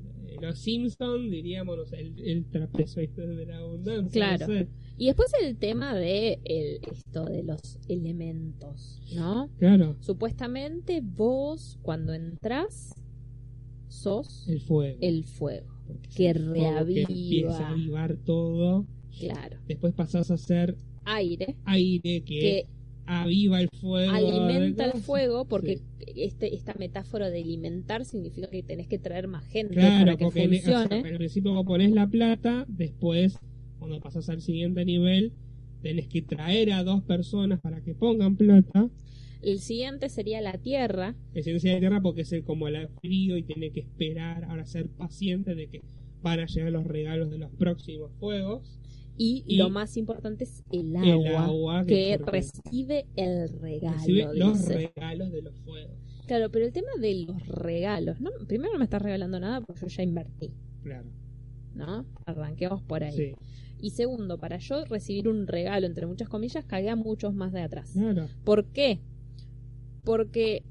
[0.41, 4.11] los Simpsons, diríamos, no sé, el, el trapezoide de la abundancia.
[4.11, 4.47] Claro.
[4.47, 4.67] no sé.
[4.97, 9.49] Y después el tema de el- esto de los elementos, ¿no?
[9.57, 12.93] Claro, Supuestamente vos cuando entras
[13.89, 14.97] sos el fuego.
[15.01, 15.67] el fuego.
[15.87, 17.01] Porque que fuego que reaviva.
[17.09, 18.85] empieza a avivar todo.
[19.19, 19.57] Claro.
[19.67, 22.67] Después pasás a ser Aire aire que, que
[23.07, 24.11] aviva el fuego.
[24.13, 25.83] alimenta el fuego porque Sí.
[26.15, 30.25] este, esta metáfora de alimentar significa que tenés que traer más gente Claro, para que
[30.25, 31.09] porque en- o sea, funcione.
[31.09, 33.39] al principio vos pones la plata, después,
[33.79, 35.33] cuando pasas al siguiente nivel,
[35.81, 38.89] tenés que traer a dos personas para que pongan plata.
[39.41, 41.15] El siguiente sería la tierra.
[41.33, 44.89] Esencia de tierra porque es el, como el frío y tiene que esperar, ahora ser
[44.89, 45.81] paciente de que
[46.21, 48.79] van a llegar los regalos de los próximos fuegos.
[49.17, 53.97] Y, Y lo más importante es el agua, el agua que recibe el regalo.
[53.97, 54.73] recibe los dice.
[54.95, 55.97] regalos de los fuegos.
[56.25, 58.29] Claro, pero el tema de los regalos, ¿no?
[58.47, 60.51] primero no me estás regalando nada porque yo ya invertí,
[60.83, 61.09] Claro,
[61.75, 62.05] ¿no?
[62.25, 63.11] Arranquemos por ahí.
[63.15, 63.31] sí,
[63.81, 67.61] Y segundo, para yo recibir un regalo, entre muchas comillas, cagué a muchos más de
[67.61, 67.91] atrás.
[67.93, 68.27] claro.
[68.45, 68.99] ¿Por qué?
[70.03, 70.63] Porque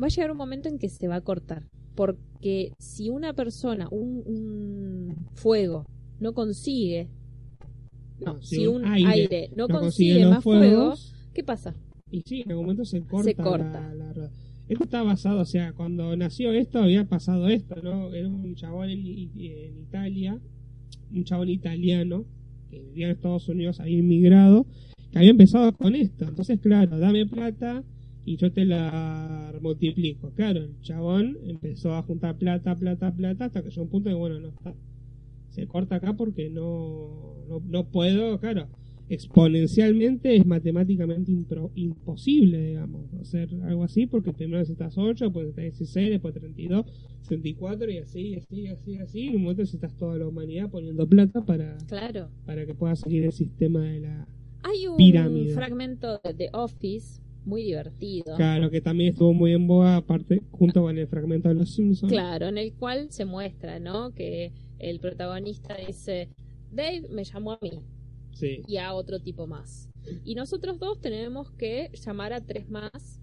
[0.00, 1.68] va a llegar un momento en que se va a cortar.
[1.94, 5.84] Porque si una persona, un, un fuego,
[6.20, 7.08] no consigue,
[8.24, 11.74] no, si, un aire, no, consigue, más fuego, fuegos, ¿qué pasa?
[12.10, 13.42] Y sí, en algún momento se corta.
[13.42, 13.94] corta.
[13.94, 14.12] La.
[14.68, 18.12] Esto está basado, o sea, cuando nació esto había pasado esto, ¿no?
[18.14, 20.38] Era un chabón en, en Italia,
[21.12, 22.24] un chabón italiano,
[22.70, 24.66] que vivía en Estados Unidos, había inmigrado,
[25.10, 26.26] que había empezado con esto.
[26.26, 27.82] Entonces, claro, dame plata
[28.24, 30.30] y yo te la multiplico.
[30.34, 34.14] Claro, el chabón empezó a juntar plata, plata, plata, hasta que llegó un punto de,
[34.14, 34.74] bueno, no está.
[35.50, 38.68] Se corta acá porque no, no, no puedo, claro
[39.08, 45.78] exponencialmente es matemáticamente impro- imposible, digamos, hacer algo así, porque primero necesitas 8, después necesitas
[45.78, 46.86] 16, después 32,
[47.22, 49.20] 64 y así, así, así, así.
[49.20, 52.28] Y en un momento necesitas toda la humanidad poniendo plata para, Claro.
[52.46, 54.28] para que pueda seguir el sistema de la...
[54.62, 55.54] Hay un Pirámide.
[55.54, 58.36] fragmento de The Office muy divertido.
[58.36, 62.12] Claro, que también estuvo muy en boga, aparte, junto con el fragmento de los Simpsons.
[62.12, 64.12] Claro, en el cual se muestra, ¿no?
[64.12, 66.28] Que el protagonista dice,
[66.70, 67.70] Dave me llamó a mí
[68.32, 69.88] Sí, y a otro tipo más.
[70.24, 73.20] Y nosotros dos tenemos que llamar a tres más.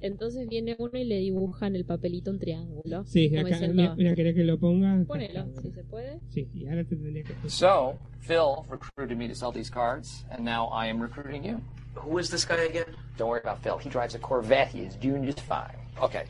[0.00, 3.04] Entonces viene uno y le dibujan el papelito un triángulo.
[3.04, 5.04] Sí, acá, diciendo, mira, mira, ¿querés que lo ponga?
[5.06, 6.20] Ponelo, si se puede.
[6.30, 10.44] Sí, y ahora te tendría que So, Phil recruited me to sell these cards, and
[10.44, 11.60] now I am recruiting you.
[11.94, 12.94] Who is this guy again?
[13.16, 13.78] Don't worry about Phil.
[13.78, 14.68] He drives a Corvette.
[14.68, 15.74] He is doing just fine.
[16.00, 16.24] Okay.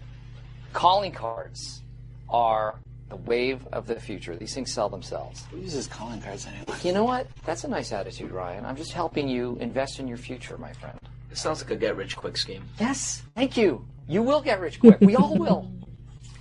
[0.72, 1.83] Calling cards
[2.31, 2.76] are
[3.11, 4.35] the wave of the future.
[4.37, 5.44] These things sell themselves.
[5.50, 6.64] Who uses calling cards anyway?
[6.83, 7.26] You know what?
[7.44, 8.64] That's a nice attitude, Ryan.
[8.64, 10.98] I'm just helping you invest in your future, my friend.
[11.31, 12.64] It sounds like a get rich quick scheme.
[12.81, 13.85] Yes, thank you.
[14.09, 14.99] You will get rich quick.
[15.01, 15.71] We all will.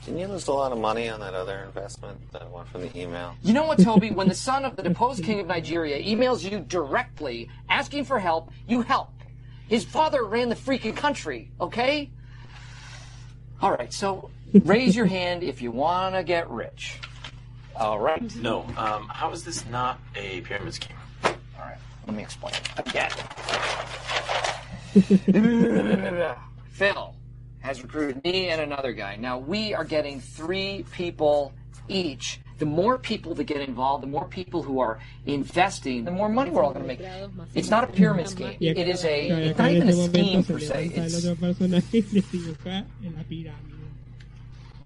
[0.06, 2.98] Didn't you lose a lot of money on that other investment, that one from the
[2.98, 3.36] email?
[3.44, 4.12] You know what, Toby?
[4.12, 8.50] When the son of the deposed king of Nigeria emails you directly asking for help,
[8.70, 9.10] you help.
[9.68, 12.10] His father ran the freaking country, okay?
[13.62, 14.30] All right, so
[14.64, 17.02] raise your hand if you want to get rich.
[17.76, 18.34] All right.
[18.38, 18.62] No.
[18.78, 20.96] Um, how is this not a pyramid scheme?
[21.26, 23.12] All right, let me explain again.
[26.70, 27.16] Phil
[27.60, 29.16] has recruited me and another guy.
[29.16, 31.54] Now we are getting three people
[31.88, 32.40] each.
[32.60, 36.50] The more people that get involved, the more people who are investing, the more money
[36.50, 37.02] we're all going to make.
[37.54, 38.58] It's not a pyramid scheme.
[38.60, 39.50] It is a.
[39.50, 40.74] It's not even a scheme per se se.
[40.74, 43.78] levanta el It's, otro personaje y le dibuja en la pirámide.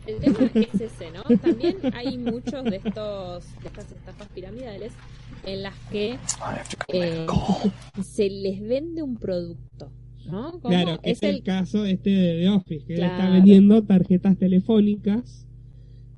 [0.06, 1.24] El tema es ese, ¿no?
[1.38, 4.92] También hay muchos de estos de estas estafas piramidales
[5.46, 8.04] en las que I have to go eh, make a call.
[8.04, 9.92] se les vende un producto,
[10.62, 13.34] Claro, que es, el, caso este de The Office, que él está Claro.
[13.34, 15.48] vendiendo tarjetas telefónicas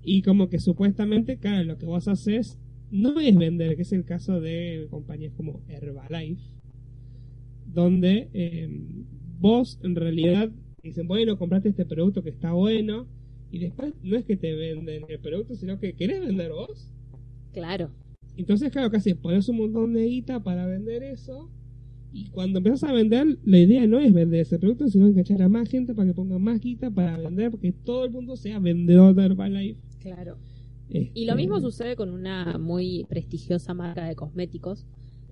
[0.03, 2.59] y como que supuestamente, claro, lo que vos haces
[2.91, 6.41] no es vender, que es el caso de compañías como Herbalife,
[7.65, 8.69] donde eh,
[9.39, 10.51] vos en realidad
[10.83, 13.07] dicen, bueno, compraste este producto que está bueno
[13.51, 16.89] y después no es que te venden el producto, sino que querés vender vos.
[17.53, 17.91] Claro,
[18.35, 21.49] Entonces, claro, casi pones un montón de guita para vender eso.
[22.15, 25.49] Y cuando empiezas a vender, la idea no es vender ese producto, sino enganchar a
[25.49, 29.15] más gente para que ponga más guita para vender, porque todo el mundo sea vendedor
[29.15, 29.79] de Herbalife.
[29.99, 30.37] claro.
[30.89, 34.85] Este, Y lo mismo sucede con una muy prestigiosa marca de cosméticos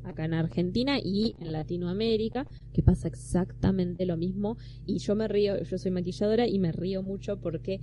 [0.04, 4.58] acá en Argentina y en Latinoamérica, que pasa exactamente lo mismo.
[4.88, 7.80] Y yo me río, yo soy maquilladora y me río mucho porque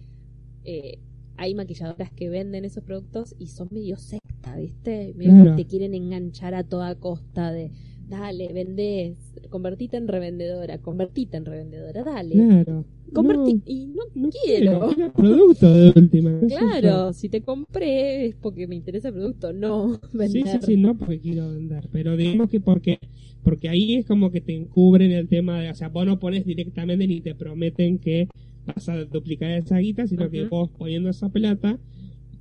[0.64, 0.98] eh,
[1.36, 5.14] hay maquilladoras que venden esos productos y son medio secta, ¿viste?
[5.14, 5.56] Medio Claro.
[5.56, 7.70] que te quieren enganchar a toda costa de,
[8.08, 9.16] dale, vendés,
[9.50, 12.34] convertite en revendedora, convertite en revendedora, dale.
[12.34, 12.84] Claro.
[13.12, 14.90] Convertí, No, y no, no quiero.
[14.94, 15.12] quiero.
[15.12, 16.38] producto de última.
[16.46, 20.00] Claro, si te compré es porque me interesa el producto, no yo.
[20.10, 20.60] Sí, vender.
[20.60, 21.88] sí, sí, no porque quiero vender.
[21.90, 22.98] Pero digamos que porque
[23.42, 26.44] porque ahí es como que te encubren el tema de, o sea, vos no pones
[26.44, 28.28] directamente ni te prometen que
[28.66, 31.78] vas a duplicar esa guita, sino que vos poniendo esa plata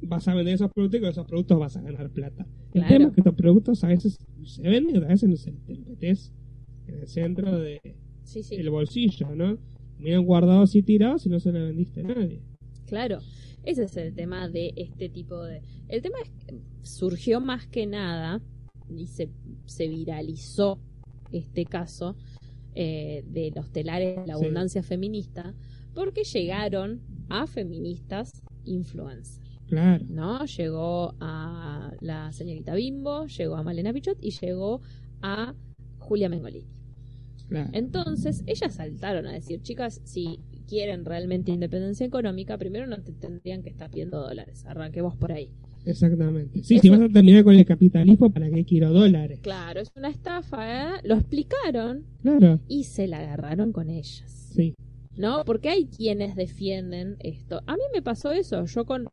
[0.02, 2.46] vas a vender esos productos y con esos productos vas a ganar plata.
[2.74, 2.88] El Claro.
[2.90, 5.76] tema es que estos productos a veces se venden y otras veces no se te
[5.78, 6.34] metes
[6.88, 7.80] en el centro del
[8.24, 9.58] Sí, sí, bolsillo, ¿no?
[10.00, 12.42] Miran guardados y tirados y no se lo vendiste a nadie.
[12.86, 13.20] claro.
[13.64, 15.62] Ese es el tema de este tipo de...
[15.90, 18.42] El tema es que surgió más que nada
[18.90, 19.30] y se,
[19.66, 20.80] se viralizó
[21.34, 22.16] este caso
[22.76, 24.44] eh, de los telares de la Sí.
[24.44, 25.54] abundancia feminista
[25.94, 29.42] porque llegaron a feministas influencers.
[29.68, 30.06] Claro.
[30.10, 30.46] ¿no?
[30.46, 34.82] Llegó a la señorita Bimbo, llegó a Malena Pichot y llegó
[35.22, 35.54] a
[36.00, 36.68] Julia Mengolini.
[37.50, 37.70] Claro.
[37.74, 43.64] Entonces, ellas saltaron a decir, chicas, si quieren realmente independencia económica, primero no te tendrían
[43.64, 44.66] que estar pidiendo dólares.
[44.66, 45.50] Arranquemos por ahí.
[45.86, 46.62] Exactamente.
[46.64, 49.40] Sí, si vas a terminar con el capitalismo, ¿para qué quiero dólares?
[49.42, 51.00] Claro, es una estafa, ¿eh?
[51.04, 52.60] Lo explicaron Claro.
[52.68, 54.52] y se la agarraron con ellas.
[54.54, 54.74] Sí.
[55.16, 55.44] ¿no?
[55.46, 57.62] Porque hay quienes defienden esto.
[57.66, 59.08] A mí me pasó eso, yo con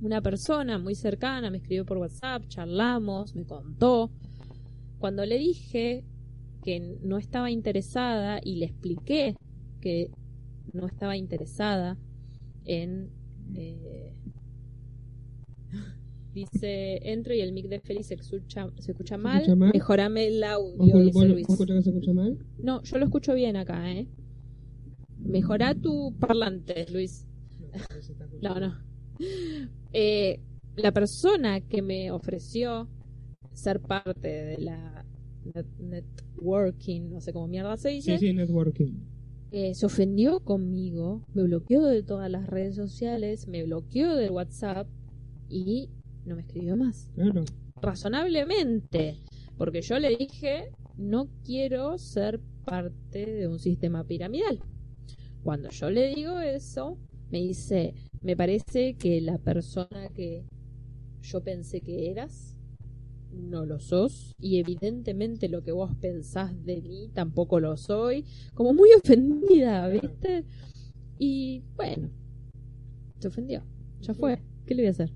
[0.00, 4.10] una persona muy cercana me escribió por WhatsApp, charlamos, me contó.
[4.98, 6.04] Cuando le dije
[6.64, 9.36] que no estaba interesada y le expliqué
[9.80, 10.10] que
[10.72, 11.96] no estaba interesada
[12.64, 13.10] en...
[13.54, 14.12] eh,
[16.34, 19.38] Dice, entro y el mic de Félix se escucha, se escucha mal.
[19.38, 19.70] escucha mal?
[19.72, 21.46] Mejorame el ¿Vos, audio, vos- dice vos- Luis.
[21.48, 22.38] vos que se escucha mal?
[22.62, 24.06] No, yo lo escucho bien acá, ¿eh?
[25.18, 27.26] Mejorá tu parlante, Luis.
[28.40, 28.76] No, no.
[29.92, 30.40] Eh,
[30.76, 32.88] la persona que me ofreció
[33.52, 35.04] ser parte de la
[35.54, 38.92] net- networking, no sé cómo mierda se dice, Sí, sí, networking.
[39.50, 44.86] eh, se ofendió conmigo, me bloqueó de todas las redes sociales, me bloqueó del WhatsApp
[45.48, 45.88] y
[46.26, 47.08] no me escribió más.
[47.14, 47.44] Claro.
[47.80, 49.16] razonablemente,
[49.56, 54.60] porque yo le dije, no quiero ser parte de un sistema piramidal.
[55.44, 56.98] Cuando yo le digo eso,
[57.30, 60.44] me dice, me parece que la persona que
[61.22, 62.56] yo pensé que eras
[63.32, 68.24] no lo sos y evidentemente lo que vos pensás de mí tampoco lo soy.
[68.54, 70.44] Como muy ofendida, ¿viste?
[71.18, 72.10] Y bueno,
[73.18, 73.62] se ofendió.
[74.00, 74.40] Ya fue.
[74.66, 75.12] ¿Qué le voy a hacer?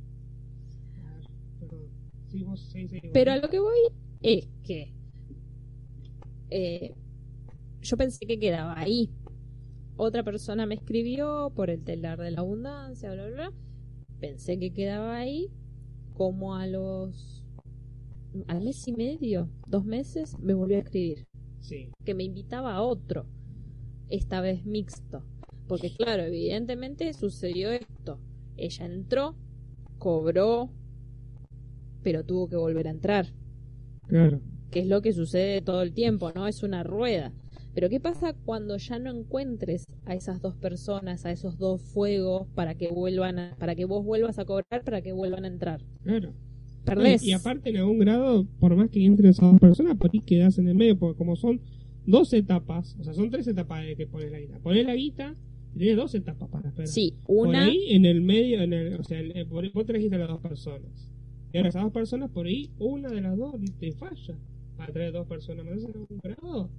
[3.12, 3.78] Pero a lo que voy
[4.22, 4.94] es que
[6.50, 6.94] eh,
[7.82, 9.10] yo pensé que quedaba ahí.
[10.04, 13.52] Otra persona me escribió por el telar de la abundancia, bla, bla, bla.
[14.18, 15.48] Pensé que quedaba ahí.
[16.14, 17.44] Como a los.
[18.48, 21.28] al mes y medio, dos meses, me volvió a escribir.
[21.60, 23.26] Sí, Que me invitaba a otro.
[24.08, 25.24] Esta vez mixto.
[25.68, 28.18] Porque, claro, evidentemente sucedió esto.
[28.56, 29.36] Ella entró,
[29.98, 30.72] cobró,
[32.02, 33.32] pero tuvo que volver a entrar
[34.08, 34.40] claro.
[34.72, 36.48] que es lo que sucede todo el tiempo, ¿no?
[36.48, 37.32] Es una rueda.
[37.74, 42.46] Pero ¿qué pasa cuando ya no encuentres a esas dos personas, a esos dos fuegos
[42.54, 45.80] para que vuelvan a, para que vos vuelvas a cobrar, para que vuelvan a entrar?
[46.02, 46.32] Claro.
[46.84, 47.22] Perdés.
[47.22, 50.20] Y, y aparte, en algún grado, por más que entren esas dos personas, por ahí
[50.20, 51.60] quedas en el medio, porque como son
[52.06, 54.58] dos etapas, o sea, son tres etapas de que pones la guita.
[54.58, 55.36] Pones la guita
[55.74, 56.88] y tienes dos etapas para esperar.
[56.88, 60.16] Sí, Por una ahí, en el medio, en el, o sea, en- por, vos trajiste
[60.16, 61.08] a las dos personas.
[61.52, 64.36] Y ahora esas dos personas, por ahí, una de las dos te falla.
[64.76, 66.70] Para traer dos personas más en algún grado.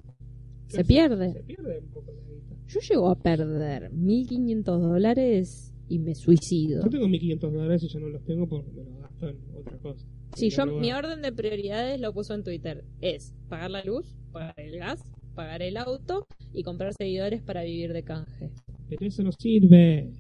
[0.78, 1.34] Se pierde.
[1.34, 2.56] Se pierde un poco la guita.
[2.68, 6.84] yo llego a perder 1500 dólares y me suicido.
[6.84, 9.78] Yo tengo 1500 dólares y ya no los tengo porque me los gasto en otra
[9.78, 10.06] cosa.
[10.36, 12.84] Sí, yo mi orden de prioridades lo puso en Twitter.
[13.02, 15.04] Es pagar la luz, pagar el gas,
[15.36, 18.52] pagar el auto y comprar seguidores para vivir de canje.
[18.90, 20.12] Pero eso no sirve.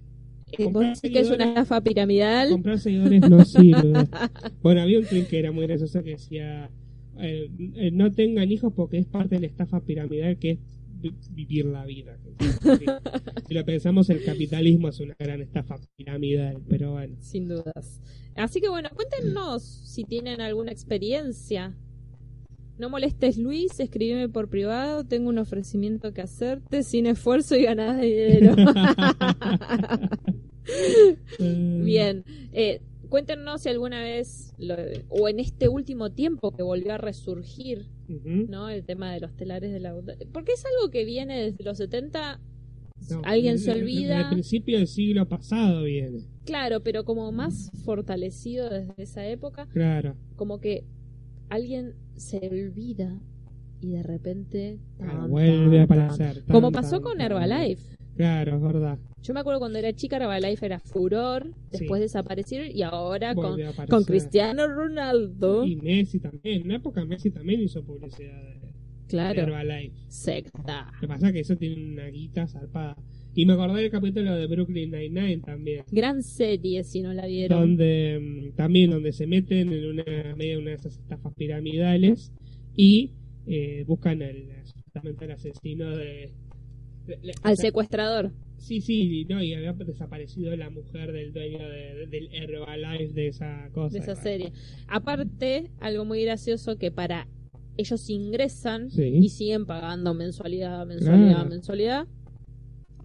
[0.51, 2.51] Eh, ¿Vos decís que es una estafa piramidal?
[2.51, 3.93] Comprar seguidores no sirve.
[4.61, 6.69] Bueno, había un tweet que era muy gracioso que decía:
[7.19, 10.59] eh, eh, No tengan hijos porque es parte de la estafa piramidal que es
[11.01, 12.17] vi- vivir la vida.
[12.63, 12.85] Sí.
[13.47, 17.15] Si lo pensamos, el capitalismo es una gran estafa piramidal, pero bueno.
[17.19, 18.01] Sin dudas.
[18.35, 21.75] Así que bueno, cuéntenos si tienen alguna experiencia.
[22.79, 27.99] No molestes Luis, escríbeme por privado, tengo un ofrecimiento que hacerte sin esfuerzo y ganas
[28.01, 28.55] de dinero.
[31.39, 32.23] Bien,
[32.53, 32.81] eh,
[33.13, 34.73] cuéntenos si alguna vez, lo-
[35.09, 37.85] o en este último tiempo que volvió a resurgir.
[38.49, 38.69] ¿no?
[38.69, 39.93] El tema de los telares de la...
[40.31, 42.39] Porque es algo que viene desde los 70,
[43.11, 44.21] No, alguien se olvida.
[44.21, 46.21] El principio del siglo pasado viene.
[46.43, 49.67] Claro, pero como más fortalecido desde esa época.
[49.67, 50.15] Claro.
[50.35, 50.83] como que
[51.49, 53.19] alguien se olvida
[53.79, 54.79] y de repente
[55.29, 56.43] vuelve a aparecer.
[56.45, 56.51] tan.
[56.55, 57.21] como pasó con.
[57.21, 58.97] Herbalife Claro, es verdad.
[59.23, 62.03] Yo me acuerdo cuando era chica Herbalife era furor después Sí.
[62.03, 63.57] desaparecieron y ahora con,
[64.05, 66.61] Cristiano Ronaldo Y Messi también.
[66.61, 68.73] En una época Messi también hizo publicidad de, de
[69.07, 69.95] claro Herbalife.
[70.09, 72.95] secta Lo que pasa es que eso tiene una guita zarpada.
[73.35, 75.85] Y me acordé del capítulo de Brooklyn Nine-Nine también.
[75.91, 78.19] gran serie si no la vieron Donde
[78.51, 82.31] mm, también donde se meten en una media una de esas estafas piramidales
[82.75, 83.13] y
[83.47, 84.49] eh, buscan el
[85.31, 86.31] asesino de,
[87.07, 88.31] de- de- al o sea, secuestrador
[88.63, 93.69] Sí, sí, no, y había desaparecido la mujer del dueño de- del Herbalife de esa
[93.73, 93.93] cosa.
[93.93, 94.53] de esa serie
[94.87, 97.27] aparte algo muy gracioso que para
[97.77, 99.03] ellos ingresan Sí.
[99.03, 101.49] y siguen pagando mensualidad, mensualidad, Claro.
[101.49, 102.07] mensualidad.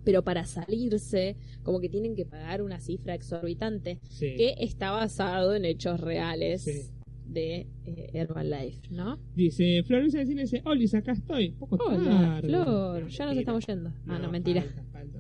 [0.04, 4.34] Pero para salirse, como que tienen que pagar una cifra exorbitante Sí.
[4.36, 6.90] que está basado en hechos reales Sí.
[7.26, 9.18] de eh, Herbalife, ¿no?
[9.34, 11.50] Dice, Florencia Encina dice, Olis, acá estoy.
[11.50, 12.48] Poco Hola, tarde.
[12.48, 13.92] Flor, ya nos estamos yendo.
[14.06, 14.62] Ah, no, mentira.
[14.62, 15.18] falta, falta.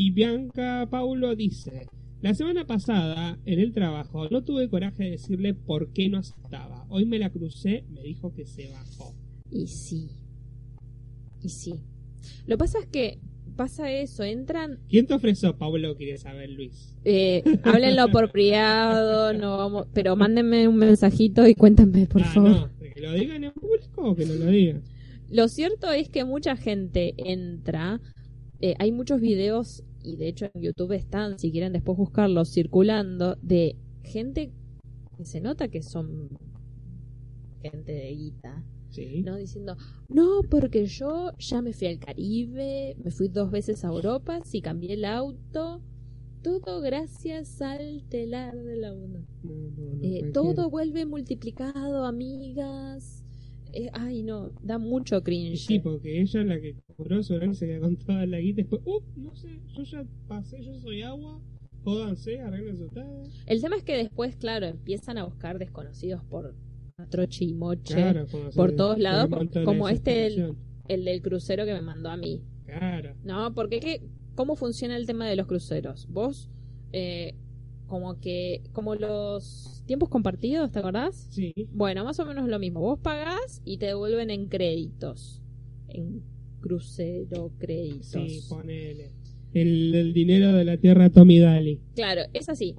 [0.00, 1.88] Y Bianca Paulo dice,
[2.20, 6.86] la semana pasada en el trabajo no tuve coraje de decirle por qué no aceptaba.
[6.88, 9.12] Hoy me la crucé, me dijo que se bajó.
[9.50, 10.08] Y sí.
[11.42, 11.74] Y sí.
[12.46, 13.18] Lo que pasa es que
[13.56, 15.96] pasa eso, entran ¿Quién te ofreció, Paulo?
[15.96, 16.96] Quiere saber, Luis.
[17.04, 22.50] Eh, háblenlo por privado, no vamos, pero mándenme un mensajito y cuéntenme, por ah, favor.
[22.50, 24.84] no, ¿de que lo digan en público o que no lo digan?
[25.28, 28.00] Lo cierto es que mucha gente entra,
[28.60, 33.36] eh, hay muchos videos, y de hecho en YouTube están, si quieren después buscarlos, circulando,
[33.42, 34.52] de gente
[35.16, 36.28] que se nota que son
[37.62, 39.22] gente de guita, Sí.
[39.22, 39.36] ¿no?
[39.36, 39.76] Diciendo,
[40.08, 44.62] no, porque yo ya me fui al Caribe, me fui dos veces a Europa, sí
[44.62, 45.82] cambié el auto,
[46.42, 49.26] todo gracias al telar de la UNA.
[49.42, 50.32] No, no, no, Eh, cualquiera.
[50.32, 53.24] todo vuelve multiplicado, amigas.
[53.72, 55.66] Eh, ay, no, da mucho cringe.
[55.66, 58.62] Sí, porque ella es la que cobró, seguramente se queda con toda la guita.
[58.62, 61.40] Después, uh, no sé, yo ya pasé, yo soy agua,
[61.84, 63.44] jódanse, arreglense ustedes.
[63.46, 66.54] El tema es que después, claro, empiezan a buscar desconocidos por
[67.10, 67.94] troche y moche.
[67.94, 69.28] Claro, por todos lados,
[69.64, 70.54] como este.
[70.88, 72.42] El del crucero que me mandó a mí.
[72.64, 73.54] Claro, ¿No?
[73.54, 74.00] Porque ¿qué,
[74.34, 76.06] ¿cómo funciona el tema de los cruceros?
[76.08, 76.50] Vos
[76.92, 77.34] eh,
[77.88, 81.26] como que, como los tiempos compartidos, ¿te acordás?
[81.30, 81.52] Sí.
[81.72, 82.80] Bueno, más o menos lo mismo.
[82.80, 85.42] Vos pagás y te devuelven en créditos.
[85.88, 86.22] En
[86.60, 88.10] crucero créditos.
[88.10, 89.12] Sí, ponele.
[89.54, 91.80] El, el dinero de la tierra Tommy Daly.
[91.94, 92.76] Claro, es así.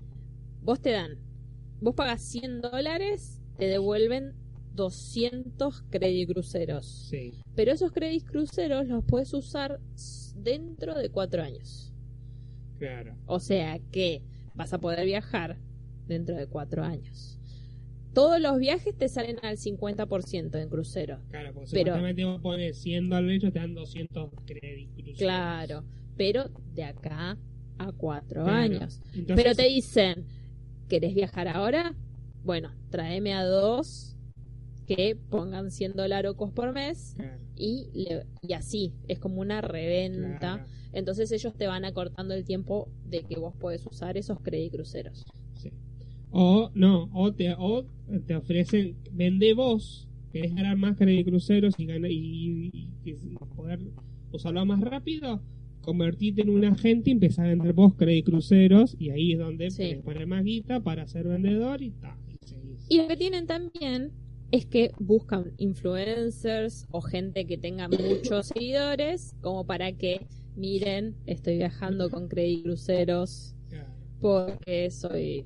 [0.62, 1.18] Vos te dan,
[1.82, 4.34] vos pagas 100 dólares, te devuelven
[4.76, 6.86] 200 créditos cruceros.
[7.10, 7.34] Sí.
[7.56, 9.80] Pero esos créditos cruceros los puedes usar
[10.36, 11.92] dentro de cuatro años.
[12.78, 13.16] Claro.
[13.26, 14.22] O sea que
[14.60, 15.58] vas a poder viajar
[16.06, 17.40] dentro de cuatro años.
[18.14, 21.20] Todos los viajes te salen al 50% en crucero.
[21.30, 25.18] Claro, porque Pero- supuestamente vos pones 100 dólares, te dan 200 créditos.
[25.18, 25.86] Claro,
[26.18, 27.38] pero de acá
[27.78, 28.58] a cuatro Claro.
[28.58, 29.02] años.
[29.16, 30.26] Entonces, Pero te dicen,
[30.90, 31.96] ¿querés viajar ahora?
[32.44, 34.18] Bueno, tráeme a dos
[34.86, 40.56] que pongan 100 dólares por mes Claro, y, le- y así, es como una reventa.
[40.56, 44.78] claro, Entonces ellos te van acortando el tiempo de que vos puedes usar esos créditos
[44.78, 45.26] cruceros.
[45.56, 45.72] sí.
[46.32, 47.86] O no, o te, o
[48.28, 53.80] te ofrecen, vende vos, querés ganar más créditos cruceros y, ganar, y, y- y poder
[54.32, 55.42] usarlo más rápido,
[55.82, 59.72] convertirte en un agente y empezar a vender vos créditos cruceros y ahí es donde
[59.72, 59.90] Sí.
[59.90, 62.18] que poner más guita para ser vendedor y tal.
[62.88, 64.12] Y lo que tienen también
[64.52, 70.28] es que buscan influencers o gente que tenga muchos seguidores como para que
[70.60, 73.56] miren, estoy viajando con créditos cruceros
[74.20, 75.46] porque soy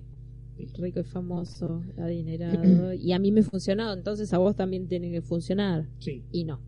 [0.77, 5.11] rico y famoso, adinerado y a mí me ha funcionado, entonces a vos también tiene
[5.11, 6.23] que funcionar Sí.
[6.31, 6.59] y no.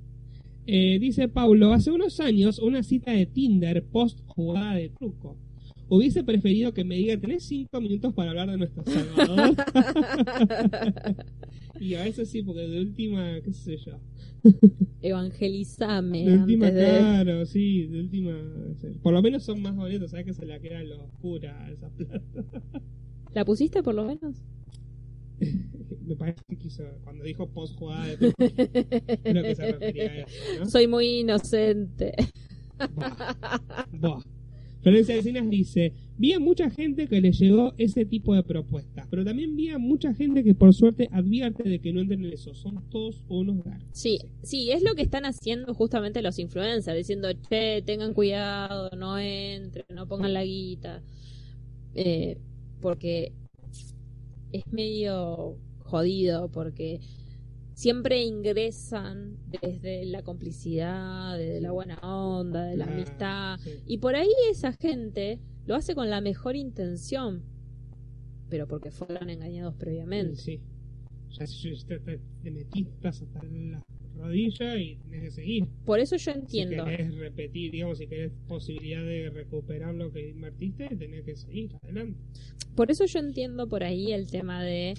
[0.67, 5.37] Eh, dice Paulo, hace unos años una cita de Tinder post jugada de truco.
[5.87, 9.55] Hubiese preferido que me diga, tenés cinco minutos para hablar de nuestro Salvador.
[11.79, 13.99] y a veces sí, porque de última, qué sé yo.
[15.01, 16.97] Evangelizame De última, antes de...
[16.97, 18.31] claro, sí, de última.
[19.01, 20.25] Por lo menos son más bonitos, ¿sabes?
[20.25, 22.21] Que se la queda lo oscura esa plata.
[23.33, 24.43] ¿La pusiste por lo menos?
[26.05, 30.59] me parece que quiso, cuando dijo post jugada de creo que se refería a eso,
[30.59, 30.65] ¿no?
[30.67, 32.13] Soy muy inocente.
[34.85, 39.25] Florencia Encinas dice, vi a mucha gente que le llegó ese tipo de propuestas, pero
[39.25, 42.53] también vi a mucha gente que por suerte advierte de que no entren en eso,
[42.53, 43.89] son todos unos garcas.
[43.93, 49.17] Sí, sí, es lo que están haciendo justamente los influencers, diciendo, che, tengan cuidado, no
[49.17, 51.01] entren, no pongan la guita.
[51.95, 52.37] Eh,
[52.79, 53.33] porque
[54.51, 56.99] es medio jodido, porque
[57.75, 63.59] siempre ingresan desde la complicidad, desde la buena onda, de la amistad.
[63.59, 63.71] sí.
[63.85, 67.43] Y por ahí esa gente lo hace con la mejor intención,
[68.49, 70.37] pero porque fueron engañados previamente.
[70.37, 70.61] Sí.
[71.37, 73.83] Ya si te, te metiste hasta la
[74.15, 75.67] rodilla y tenés que seguir.
[75.83, 76.85] Por eso yo entiendo.
[76.85, 81.75] Si querés repetir, digamos, si querés posibilidad de recuperar lo que invertiste, tenés que seguir
[81.83, 82.17] adelante.
[82.73, 84.93] Por eso yo entiendo por ahí el tema de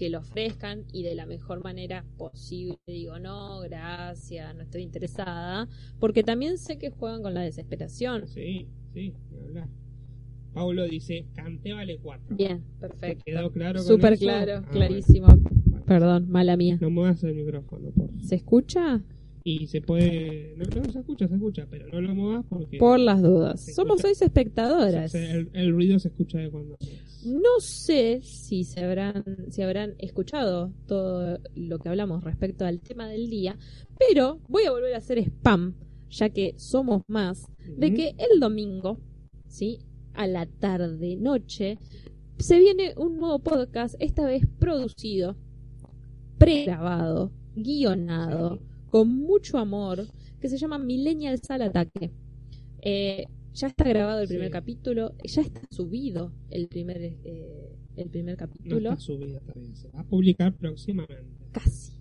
[0.00, 2.78] que lo ofrezcan y de la mejor manera posible.
[2.86, 5.68] Digo, no, gracias, no estoy interesada.
[5.98, 8.26] Porque también sé que juegan con la desesperación.
[8.26, 9.12] Sí, sí,
[9.44, 9.68] hablar.
[10.54, 12.34] Paulo dice, cante vale 4.
[12.34, 13.24] Bien, perfecto.
[13.26, 15.26] ¿Quedó claro con Súper claro, Ah, clarísimo.
[15.26, 15.84] bueno.
[15.84, 16.78] Perdón, mala mía.
[16.80, 18.08] No muevas el micrófono, por.
[18.22, 19.02] ¿Se escucha?
[19.42, 20.54] Y se puede...
[20.56, 22.78] No, no, se escucha, se escucha, pero no lo muevas porque...
[22.78, 23.64] Por las dudas.
[23.74, 25.14] Somos seis espectadoras.
[25.14, 26.76] el, el ruido se escucha de cuando...
[27.24, 33.08] No sé si se habrán, si habrán escuchado todo lo que hablamos respecto al tema
[33.08, 33.58] del día,
[33.98, 35.74] pero voy a volver a hacer spam,
[36.08, 38.98] ya que somos más, de que el domingo,
[39.46, 39.80] ¿sí?
[40.14, 41.78] A la tarde, noche,
[42.38, 45.36] se viene un nuevo podcast, esta vez producido,
[46.38, 48.60] pregrabado, guionado,
[48.90, 50.06] con mucho amor,
[50.40, 52.10] que se llama Millennials al Ataque.
[52.82, 54.52] Eh, ya está grabado el primer Sí.
[54.52, 58.90] capítulo, ya está subido el primer, eh, el primer No capítulo.
[58.90, 61.24] está subido todavía, se va a publicar próximamente.
[61.52, 61.92] Casi.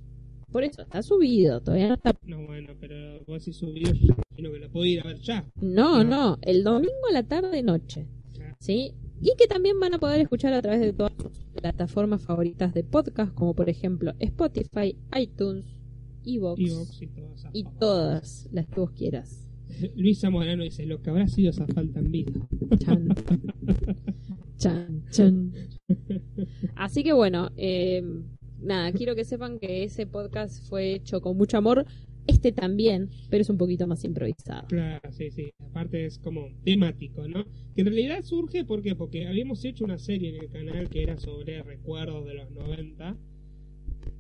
[0.52, 2.16] Por eso está subido, todavía no está.
[2.26, 5.46] No, bueno, pero vos si subido, imagino que lo puedo ir a ver ya.
[5.62, 6.10] No, No.
[6.10, 8.08] no, el domingo a la tarde noche.
[8.38, 8.56] Ya.
[8.60, 8.94] ¿Sí?
[9.22, 12.84] Y que también van a poder escuchar a través de todas sus plataformas favoritas de
[12.84, 15.66] podcast, como por ejemplo Spotify, iTunes,
[16.36, 17.02] Evox Evox
[17.54, 19.50] y todas y las que vos quieras.
[19.96, 22.32] Luis Zamorano dice, lo que habrá sido esa falta en vida.
[22.78, 23.08] Chan.
[24.58, 25.54] Chan, chan.
[26.76, 28.04] Así que bueno, eh,
[28.60, 31.86] nada, quiero que sepan que ese podcast fue hecho con mucho amor.
[32.28, 34.68] Este también, pero es un poquito más improvisado.
[34.68, 35.50] Claro, sí, sí.
[35.60, 37.46] Aparte es como temático, ¿no?
[37.74, 38.96] Que en realidad surge ¿por qué?
[38.96, 43.18] porque habíamos hecho una serie en el canal que era sobre recuerdos de los 90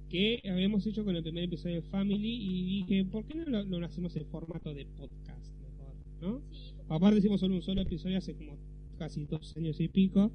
[0.10, 3.86] que habíamos hecho con el primer episodio de Family y dije, ¿por qué no lo,
[3.86, 6.41] hacemos en formato de podcast mejor, ¿no?
[6.89, 8.57] Aparte hicimos solo un solo episodio hace como
[8.97, 10.32] casi dos años y pico,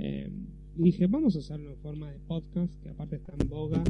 [0.00, 0.30] Eh,
[0.78, 3.82] y dije, vamos a hacerlo en forma de podcast, que aparte está en boga.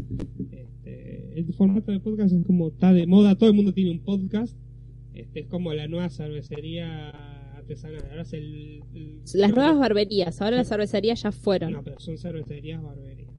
[0.50, 4.00] Este, el formato de podcast es como está de moda, todo el mundo tiene un
[4.00, 4.56] podcast.
[5.12, 7.10] Este, es como la nueva cervecería
[7.56, 8.02] artesanal.
[8.08, 11.72] Ahora es el, el- Las nuevas barberías, ahora las cervecerías ya fueron.
[11.72, 13.34] No, pero son cervecerías barberías.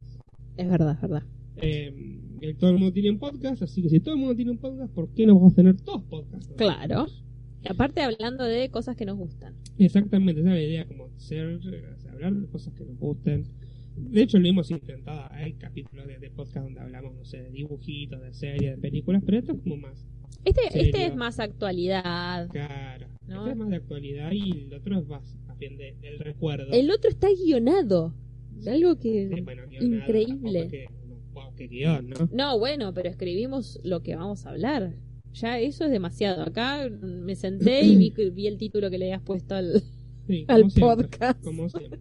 [0.56, 1.24] Es verdad, es verdad.
[1.62, 4.52] Eh, eh, todo el mundo tiene un podcast, así que si todo el mundo tiene
[4.52, 6.54] un podcast, ¿por qué no vamos a tener todos podcasts?
[6.58, 7.08] Claro.
[7.62, 9.54] Y aparte hablando de cosas que nos gustan.
[9.78, 13.44] Exactamente, esa es la idea, como ser, sea, hablar de cosas que nos gusten.
[13.98, 15.28] De hecho, lo hemos intentado.
[15.32, 19.22] Hay capítulos de, de podcast donde hablamos, no sé, de dibujitos, de series, de películas,
[19.26, 20.06] pero esto es como más
[20.46, 20.82] Este, Serio.
[20.86, 22.48] este es más actualidad.
[22.54, 23.08] caro.
[23.28, 23.40] No.
[23.40, 26.72] Este es más de actualidad y el otro es más, más bien de- del recuerdo.
[26.72, 28.14] El otro está guionado.
[28.68, 29.30] Algo que...
[29.36, 30.88] Sí, bueno, guionado, increíble.
[31.60, 32.30] Que, guion, ¿no?
[32.34, 34.96] No, bueno, pero escribimos lo que vamos a hablar.
[35.34, 36.42] Ya eso es demasiado.
[36.42, 39.84] Acá me senté y vi, vi el título que le habías puesto al,
[40.28, 41.44] Sí, al como siempre, podcast.
[41.44, 42.00] Como siempre.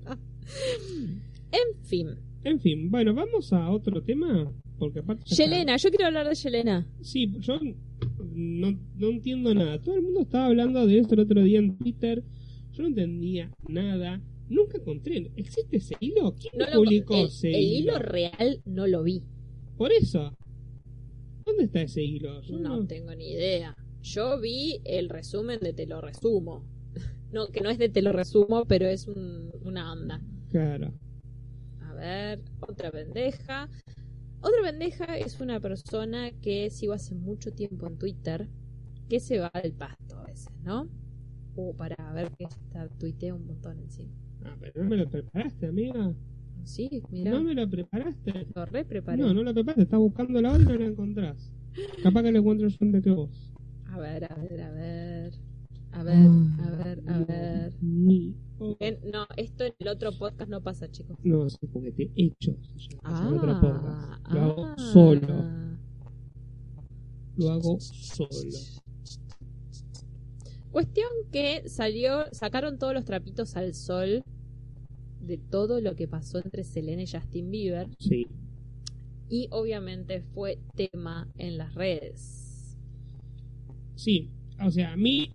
[1.53, 2.09] En fin.
[2.45, 4.51] En fin, bueno, vamos a otro tema.
[4.79, 5.25] Porque aparte.
[5.29, 6.87] está- Yelena, yo quiero hablar de Yelena.
[7.03, 7.59] Sí, yo
[8.35, 9.81] no, no entiendo nada.
[9.83, 12.23] Todo el mundo estaba hablando de esto el otro día en Twitter.
[12.73, 14.23] Yo no entendía nada.
[14.49, 15.31] Nunca encontré.
[15.37, 16.35] ¿Existe ese hilo?
[16.41, 19.23] ¿Quién No lo- publicó el, ese el hilo real no lo vi.
[19.79, 20.37] Por eso.
[21.47, 22.43] ¿Dónde está ese hilo?
[22.43, 23.75] Yo No tengo ni idea.
[24.03, 26.65] Yo vi el resumen de Te lo resumo.
[27.33, 30.21] No, que no es de Te lo resumo, pero es un- una onda.
[30.51, 30.95] Claro.
[31.83, 33.69] A ver, otra pendeja.
[34.41, 38.49] Otra pendeja es una persona que sigo hace mucho tiempo en Twitter,
[39.11, 40.89] que se va del pasto a veces, ¿no?
[41.57, 44.13] O para ver que está, tuitea un montón encima.
[44.45, 46.15] Ah, pero no me lo preparaste, amiga.
[46.65, 48.47] Sí, mira, No me lo preparaste.
[48.55, 49.23] lo re preparé.
[49.23, 49.83] No, no lo preparaste.
[49.83, 51.53] Estás buscando la hora y no la encontrás.
[52.03, 53.53] Capaz que lo encuentro yo antes que vos.
[53.87, 55.33] A ver, a ver, a ver.
[55.93, 56.29] A ver,
[56.61, 57.73] a ver, a ver.
[59.11, 61.17] No, esto en el otro podcast no pasa, chicos.
[61.25, 62.55] No, sí, porque te echo.
[62.77, 64.33] se llama, Ah, otro podcast.
[64.35, 64.75] Lo hago ah.
[64.93, 65.45] solo.
[67.37, 68.31] Lo hago solo.
[70.71, 74.23] Cuestión que salió, sacaron todos los trapitos al sol
[75.29, 78.27] de todo lo que pasó entre Selena y Justin Bieber Sí.
[79.29, 82.77] y obviamente fue tema en las redes.
[83.95, 84.31] Sí,
[84.65, 85.31] o sea, a mí,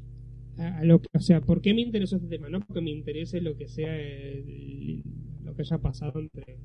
[0.57, 2.49] a a lo que, o sea, ¿por qué me interesó este tema?
[2.49, 5.03] No porque me interese lo que sea, el-
[5.43, 6.57] lo que haya pasado entre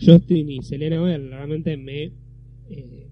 [0.00, 2.12] Justin y Selena realmente me,
[2.70, 3.08] eh,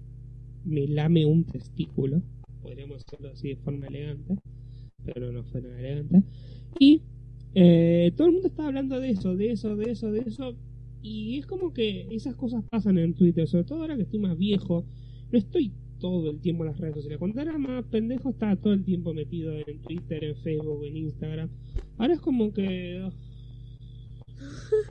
[0.65, 2.21] me lame un testículo,
[2.61, 4.35] podríamos decirlo así de forma elegante,
[5.05, 6.23] pero no fue nada elegante.
[6.79, 7.01] Y
[7.55, 10.55] eh, todo el mundo está hablando de eso, de eso, de eso, de eso,
[11.01, 14.37] y es como que esas cosas pasan en Twitter, sobre todo ahora que estoy más
[14.37, 14.85] viejo,
[15.31, 17.19] no estoy todo el tiempo en las redes sociales.
[17.19, 21.49] Cuando era más pendejo estaba todo el tiempo metido en Twitter, en Facebook, en Instagram.
[21.97, 23.09] Ahora es como que...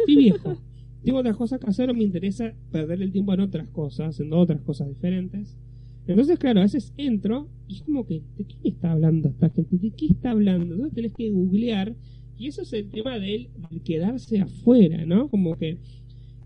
[0.00, 0.58] Estoy viejo.
[1.02, 4.36] Tengo otras cosas que hacer o me interesa perder el tiempo en otras cosas, haciendo
[4.38, 5.56] otras cosas diferentes.
[6.06, 9.76] Entonces, claro, a veces entro y es como que, ¿de me está hablando esta gente?
[9.76, 10.74] ¿De qué está hablando?
[10.74, 11.94] Entonces tenés que googlear
[12.38, 15.28] y eso es el tema del, del quedarse afuera, ¿no?
[15.28, 15.78] Como que...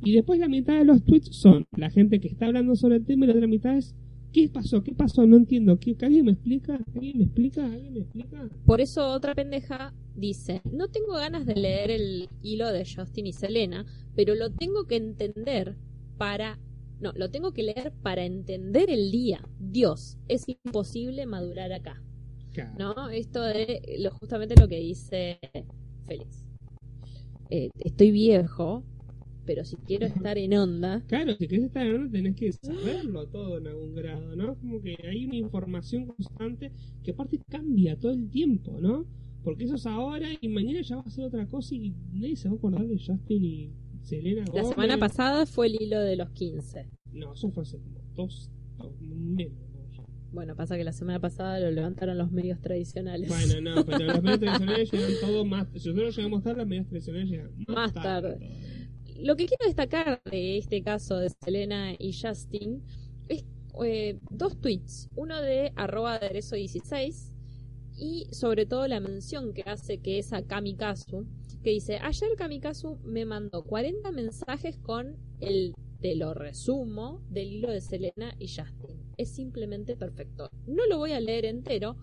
[0.05, 3.05] Y después la mitad de los tweets son la gente que está hablando sobre el
[3.05, 3.95] tema y la otra mitad es
[4.33, 4.83] ¿Qué pasó?
[4.83, 5.27] ¿Qué pasó?
[5.27, 5.79] No entiendo.
[5.79, 6.81] ¿Qué, que ¿Alguien me explica?
[6.95, 7.67] ¿Alguien me explica?
[7.67, 8.49] ¿Alguien me explica?
[8.65, 13.33] Por eso otra pendeja dice, no tengo ganas de leer el hilo de Justin y
[13.33, 13.85] Selena,
[14.17, 15.77] pero lo tengo que entender
[16.17, 16.59] para...
[17.01, 19.47] No, lo tengo que leer para entender el día.
[19.59, 22.03] Dios, es imposible madurar acá.
[22.55, 22.73] Claro.
[22.79, 23.11] ¿No?
[23.11, 25.41] Esto de lo, justamente lo que dice
[26.07, 26.45] Félix.
[27.51, 28.83] Eh, estoy viejo,
[29.45, 33.27] pero si quiero estar en onda, Claro, si querés estar en onda tenés que saberlo
[33.29, 34.57] todo en algún grado, ¿no?
[34.57, 36.73] Como que hay una información constante
[37.03, 39.07] que aparte cambia todo el tiempo, ¿no?
[39.43, 42.49] Porque eso es ahora y mañana ya va a ser otra cosa y nadie se
[42.49, 43.73] va a acordar de Justin y
[44.03, 46.89] Selena la semana pasada fue el hilo de los 15.
[47.13, 49.72] No, eso fue hace como dos, dos meses.
[50.33, 53.29] Bueno, pasa que la semana pasada lo levantaron los medios tradicionales.
[53.29, 55.69] Bueno, no, pero los medios tradicionales llegan todo más.
[55.75, 58.39] Si nosotros llegamos tarde, los medios tradicionales llegan más, Más tarde.
[59.21, 62.83] Lo que quiero destacar de este caso de Selena y Justin
[63.29, 63.45] es
[63.85, 65.11] eh, dos tweets.
[65.15, 67.33] Uno de arroba aderezo 16
[67.99, 71.27] y sobre todo la mención que hace que es a Kamikazu,
[71.63, 77.71] que dice, ayer Kamikazu me mandó 40 mensajes con el te lo resumo del hilo
[77.71, 78.97] de Selena y Justin.
[79.17, 80.51] Es simplemente perfecto.
[80.67, 81.97] No lo voy a leer entero,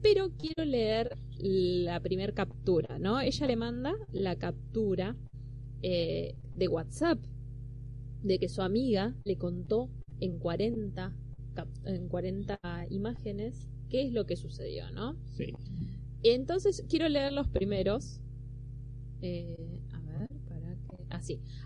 [0.00, 3.20] pero quiero leer la primer captura, ¿no?
[3.20, 5.16] Ella le manda la captura
[5.82, 7.18] eh, de WhatsApp
[8.22, 9.90] de que su amiga le contó
[10.20, 11.14] en 40
[11.54, 12.58] cap- en 40
[12.90, 15.16] imágenes qué es lo que sucedió, ¿no?
[15.36, 15.52] Sí.
[16.22, 18.20] Entonces quiero leer los primeros.
[19.20, 19.71] Eh,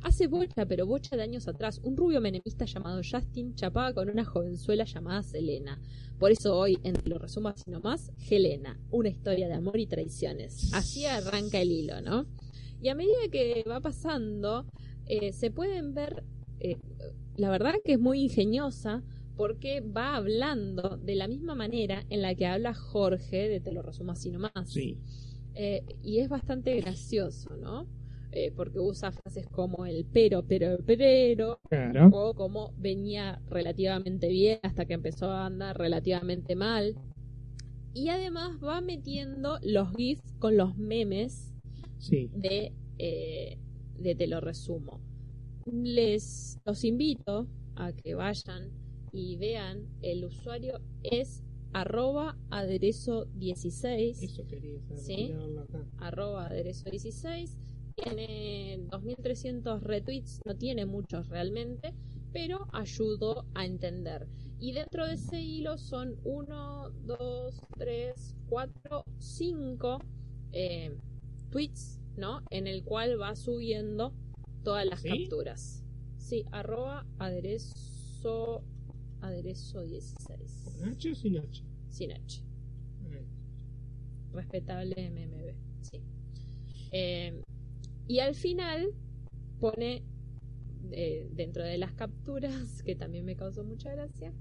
[0.03, 4.25] Hace bocha, pero bocha de años atrás, un rubio menemista llamado Justin chapaba con una
[4.25, 5.81] jovenzuela llamada Selena.
[6.19, 9.87] Por eso hoy, en Te lo resumo así nomás, Helena, una historia de amor y
[9.87, 10.73] traiciones.
[10.75, 12.27] Así arranca el hilo, ¿no?
[12.81, 14.67] Y a medida que va pasando,
[15.07, 16.25] eh, se pueden ver,
[16.61, 16.77] eh,
[17.37, 19.03] la verdad que es muy ingeniosa,
[19.37, 23.83] porque va hablando de la misma manera en la que habla Jorge, de Te lo
[23.83, 24.53] resumo así nomás.
[24.67, 24.99] Sí.
[25.55, 27.87] Eh, y es bastante gracioso, ¿no?
[28.33, 32.11] Eh, porque usa frases como el pero, pero, pero, Claro.
[32.13, 36.97] o como venía relativamente bien hasta que empezó a andar relativamente mal.
[37.95, 41.55] Y además va metiendo los GIFs con los memes
[41.99, 42.29] Sí.
[42.35, 43.57] de, eh,
[43.99, 45.01] de Te lo resumo.
[45.65, 47.47] Les los invito
[47.77, 48.71] a que vayan
[49.13, 54.99] y vean, el usuario es arroba aderezo 16 Eso quería saber.
[55.03, 55.33] Sí.
[55.99, 57.57] arroba aderezo 16
[57.97, 61.95] tiene 2300 retweets no tiene muchos realmente
[62.33, 64.29] pero ayudó a entender
[64.59, 69.99] y dentro de ese hilo son 1, 2, 3, 4, 5
[70.53, 70.97] eh,
[71.51, 72.43] tweets ¿no?
[72.51, 74.15] en el cual va subiendo
[74.63, 75.09] todas las ¿Sí?
[75.09, 75.83] capturas
[76.19, 78.63] sí, arroba aderezo
[79.21, 81.65] aderezo 16 ¿Con H o sin H?
[81.89, 82.47] sin H
[84.37, 86.03] respetable MMB, sí.
[86.93, 87.43] Eh,
[88.07, 88.91] y al final
[89.61, 90.03] pone
[90.93, 94.33] eh, dentro de las capturas, que también me causó mucha gracia,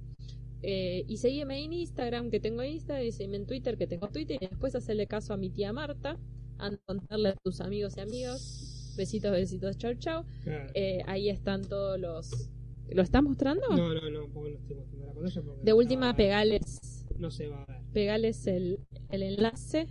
[0.61, 4.37] eh, y seguime en Instagram, que tengo Instagram, y seguime en Twitter, que tengo Twitter,
[4.41, 6.17] y después hacerle caso a mi tía Marta,
[6.57, 10.23] a contarle a tus amigos y amigos, besitos, besitos, chau, chau.
[10.43, 10.71] Claro.
[10.73, 12.49] Eh, ahí están todos los...
[12.89, 13.67] ¿Lo estás mostrando?
[13.69, 15.41] No, no, no, porque no estoy mostrando la pantalla.
[15.41, 17.81] porque De última, pegales No se va a ver.
[17.93, 19.87] pegales el, el enlace,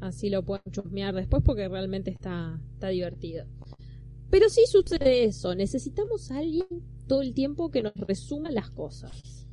[0.00, 3.46] así lo pueden chusmear después porque realmente está, está divertido.
[4.30, 6.66] Pero sí sucede eso, necesitamos a alguien
[7.06, 9.46] todo el tiempo que nos resuma las cosas.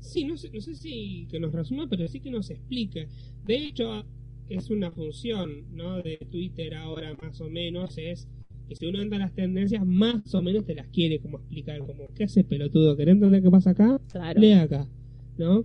[0.00, 3.08] Sí, no sé, no sé si que nos resuma, pero sí que nos explique.
[3.44, 4.04] De hecho,
[4.48, 6.02] es una función ¿no?
[6.02, 8.28] de Twitter ahora más o menos, es
[8.68, 11.78] que si uno entra en las tendencias, más o menos te las quiere como explicar,
[11.80, 12.96] como, ¿qué haces pelotudo?
[12.96, 14.00] ¿Querés entender qué pasa acá?
[14.10, 14.40] Claro.
[14.40, 14.88] Lee acá,
[15.36, 15.64] ¿no?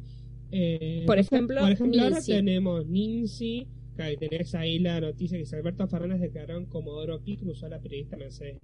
[0.51, 3.67] Eh, Por ejemplo, por ejemplo ahora tenemos Nincy,
[4.01, 7.79] ahí tenés ahí la noticia que Alberto Fernández declaró en Comodoro Pi cruzó a la
[7.79, 8.57] periodista Mercedes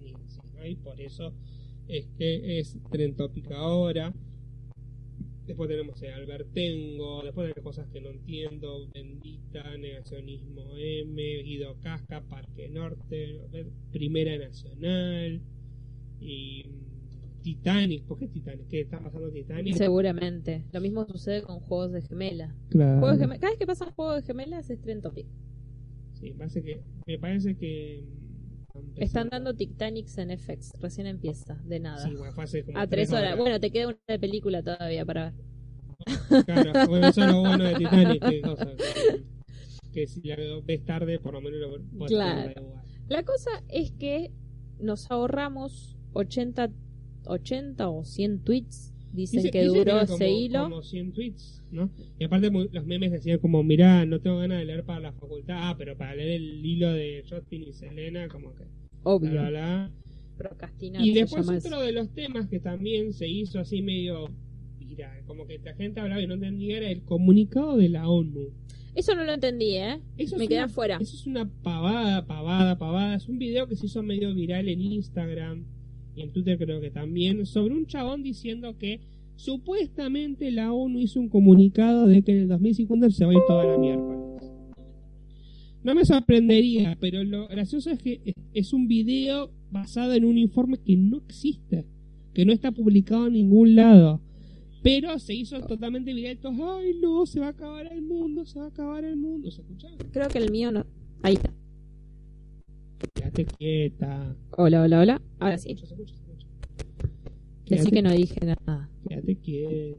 [0.54, 0.66] ¿no?
[0.66, 1.34] Y por eso
[1.88, 4.12] es que es tren topic ahora.
[5.46, 12.20] Después tenemos el Albertengo, después tenemos cosas que no entiendo, Bendita, Negacionismo M, Guido Casca,
[12.20, 13.40] Parque Norte,
[13.90, 15.40] Primera Nacional
[16.20, 16.66] y
[17.42, 18.66] Titanic, ¿por qué Titanic?
[18.68, 19.74] ¿Qué está pasando Titanic?
[19.76, 20.64] Seguramente.
[20.72, 22.54] Lo mismo sucede con juegos de gemela.
[22.68, 23.00] Claro.
[23.00, 25.26] Juegos de geme- Cada vez que pasan juegos de gemelas es trend topic.
[26.14, 28.04] Sí, me parece que, me parece que
[28.74, 30.72] mm, Están dando Titanics en FX.
[30.80, 31.98] Recién empieza, de nada.
[32.06, 33.36] Sí, bueno, fue hace como a tres horas.
[33.38, 36.44] Bueno, te queda una de película todavía para ver.
[36.44, 39.24] Claro, bueno, eso es lo bueno de Titanic, que, cosa, que,
[39.92, 42.50] que si la ves tarde, por lo menos lo podés Claro.
[42.60, 42.82] igual.
[43.08, 44.32] La cosa es que
[44.80, 46.70] nos ahorramos 80,
[47.28, 48.94] 80 o 100 tweets.
[49.12, 50.64] Dicen Dice- que dice duró ese hilo.
[50.64, 51.90] Como 100 tweets, ¿no?
[52.18, 55.56] Y aparte los memes decían como, mirá, no tengo ganas de leer para la facultad,
[55.58, 58.64] ah, pero para leer el hilo de Justin y Selena, como que...
[59.04, 59.30] Obvio.
[59.30, 59.90] Bla, bla, bla.
[60.36, 64.30] Procrastinar Y después otro de los temas que también se hizo así medio
[64.78, 68.50] viral, como que la gente hablaba y no entendía, era el comunicado de la ONU.
[68.94, 70.00] Eso no lo entendí, ¿eh?
[70.16, 70.98] Eso Me quedé afuera.
[71.00, 73.14] Eso es una pavada, pavada, pavada.
[73.14, 75.64] Es un video que se hizo medio viral en Instagram
[76.18, 79.00] y en Twitter creo que también, sobre un chabón diciendo que
[79.36, 83.40] supuestamente la ONU hizo un comunicado de que en el 2050 se va a ir
[83.46, 84.18] toda la miércoles.
[85.84, 90.78] No me sorprendería, pero lo gracioso es que es- un video basado en un informe
[90.78, 91.86] que no existe,
[92.34, 94.20] que no está publicado en ningún lado.
[94.82, 96.38] Pero se hizo totalmente viral.
[96.44, 99.50] Ay no, se va a acabar el mundo, se va a acabar el mundo.
[99.50, 99.88] ¿Se escucha?
[100.12, 100.84] Creo que el mío no.
[101.22, 101.52] Ahí está.
[103.14, 104.36] Quédate quieta.
[104.56, 105.22] Hola, hola, hola.
[105.38, 105.72] Ahora sí.
[105.72, 106.46] Escucha, se escucha.
[107.66, 108.88] Decí Quédate, que no dije nada.
[109.08, 109.98] quédate quieta.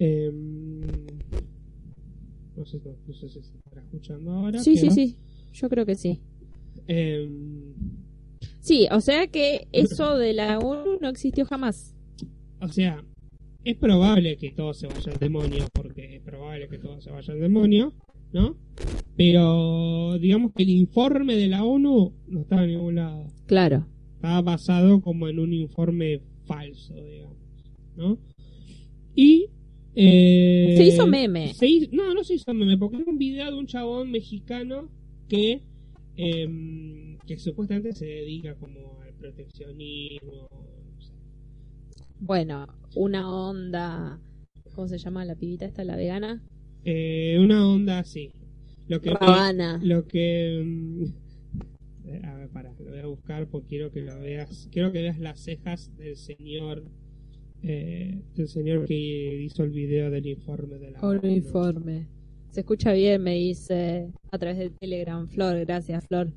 [0.00, 0.80] Em,
[2.56, 4.58] no, sé, no, no sé si se estará escuchando ahora.
[4.60, 5.16] Sí, sí, pero, sí.
[5.52, 6.20] Yo creo que sí.
[6.86, 7.74] em,
[8.60, 11.94] Sí, o sea que eso de la ONU no existió jamás.
[12.60, 13.02] o sea,
[13.64, 17.32] es probable que todo se vaya al demonio, porque es probable que todo se vaya
[17.32, 17.94] al demonio,
[18.32, 18.56] ¿no?
[19.18, 23.26] Pero digamos que el informe de la ONU no estaba en ningún lado.
[23.46, 23.86] Claro.
[24.14, 27.36] estaba basado como en un informe falso, digamos,
[27.96, 28.18] ¿no?
[29.14, 29.50] Y
[29.96, 31.52] eh, Se hizo meme.
[31.54, 34.88] se hizo- no, no se hizo meme, porque era un video de un chabón mexicano
[35.28, 35.62] que
[36.16, 40.48] em, que supuestamente se dedica como al proteccionismo.
[40.50, 41.12] no sé.
[42.20, 42.66] Bueno,
[42.96, 44.20] una onda.
[44.74, 46.42] ¿Cómo se llama la pibita esta, la vegana?
[46.84, 48.30] Eh, una onda así.
[48.88, 49.10] Lo que,
[49.82, 54.68] lo que mm, a ver, para, lo voy a buscar porque quiero que lo veas.
[54.72, 56.84] Quiero que veas las cejas del señor
[57.62, 61.20] eh, del señor que hizo el video del informe de la ONU.
[61.22, 62.06] Uniforme.
[62.50, 65.28] Se escucha bien, me dice a través de Telegram.
[65.28, 66.32] Flor, gracias, Flor.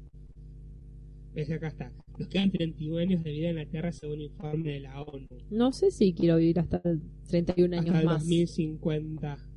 [1.34, 1.92] Ves que acá está.
[2.18, 5.28] Nos quedan 31 años de vida en la Tierra según informe de la ONU.
[5.50, 6.82] No sé si quiero vivir hasta
[7.28, 8.20] 31 años hasta el más.
[8.24, 9.51] 2050.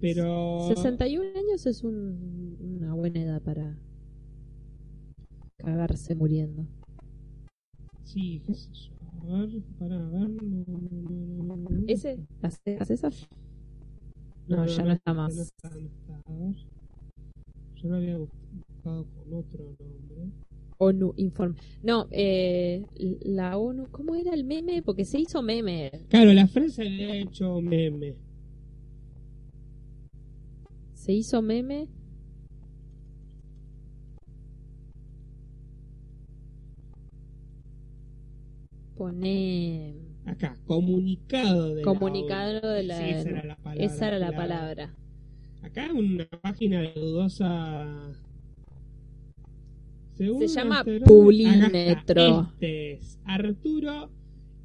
[0.00, 3.76] Pero 61 años es un- una buena edad para
[5.58, 6.66] cagarse muriendo.
[8.04, 8.90] sí, qué sé yo.
[9.34, 10.28] A ver, para ver.
[10.30, 10.78] no, no,
[11.44, 11.84] no, no, no.
[11.86, 12.18] ¿Ese?
[12.40, 13.28] ¿Las cejas esas?
[14.48, 15.36] No, No, no, ya no no está No más.
[15.38, 16.14] está, no está.
[16.26, 16.56] A ver.
[17.76, 20.32] Yo lo había buscado con otro nombre.
[20.78, 21.56] ONU Informe.
[21.82, 22.86] No, eh,
[23.22, 24.82] la ONU, ¿cómo era el meme?
[24.82, 25.90] Porque se hizo meme.
[26.08, 28.16] Claro, la frase había hecho meme.
[31.00, 31.88] Se hizo meme.
[38.96, 39.94] Pone
[40.26, 43.84] Acá, comunicado de comunicado la de la, Sí, esa era la palabra.
[43.86, 44.36] esa era la clave.
[44.36, 44.94] palabra.
[45.62, 48.12] Acá una página de dudosa.
[50.16, 52.50] Según Se llama está.
[52.52, 54.10] Este es Arturo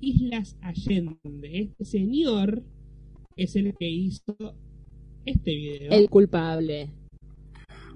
[0.02, 1.60] Islas Allende.
[1.62, 2.62] Este señor
[3.38, 4.36] es el que hizo
[5.26, 5.92] este video.
[5.92, 6.90] El culpable.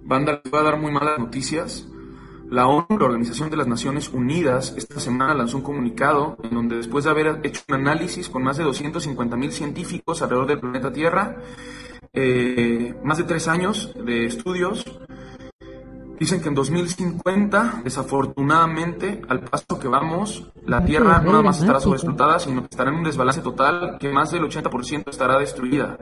[0.04, 1.88] Voy a dar muy malas noticias.
[2.50, 6.78] La ONU, la Organización de las Naciones Unidas, esta semana lanzó un comunicado en donde
[6.78, 11.38] después de haber hecho un análisis con más de 250.000 científicos alrededor del planeta Tierra,
[12.12, 14.84] eh, más de tres años de estudios,
[16.20, 21.80] dicen que en 2050, desafortunadamente, al paso que vamos, la Tierra no nada más estará
[21.80, 25.98] sobreexplotada, sino que estará en un desbalance total, que más del 80% estará destruida.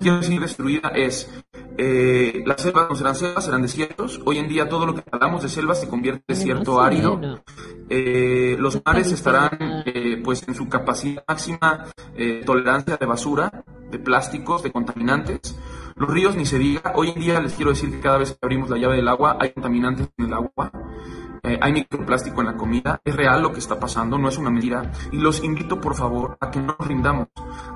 [0.00, 1.30] Quiero decir destruida es
[1.76, 4.20] eh, las selvas no serán selvas, serán desiertos.
[4.24, 7.20] Hoy en día todo lo que hablamos de selvas se convierte en desierto árido.
[7.88, 11.86] Eh, los mares estarán eh, pues en su capacidad máxima
[12.16, 15.56] eh, tolerancia de basura, de plásticos, de contaminantes.
[15.96, 16.92] Los ríos ni se diga.
[16.96, 19.36] Hoy en día les quiero decir que cada vez que abrimos la llave del agua
[19.40, 20.70] hay contaminantes en el agua.
[21.46, 23.00] Eh, hay microplástico en la comida.
[23.04, 24.90] Es real lo que está pasando, no es una mentira.
[25.12, 27.28] Y los invito por favor a que no nos rindamos,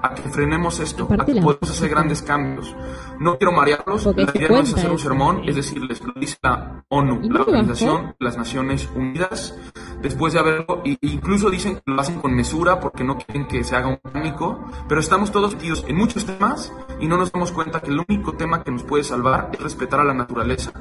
[0.03, 1.67] a que frenemos esto, a que música.
[1.67, 2.75] hacer grandes cambios.
[3.21, 5.09] No quiero marearlos, Porque la idea no es hacer un eso.
[5.09, 7.41] sermón, es decirles, lo dice la ONU, ¿Y no la?
[7.43, 9.55] Organización de las Naciones Unidas,
[10.03, 13.65] después de haberlo, y incluso dicen que lo hacen con mesura porque no quieren que
[13.65, 17.53] se haga un pánico, pero estamos todos metidos en muchos temas y no nos damos
[17.53, 20.73] cuenta que el único tema que nos puede salvar es respetar a la naturaleza.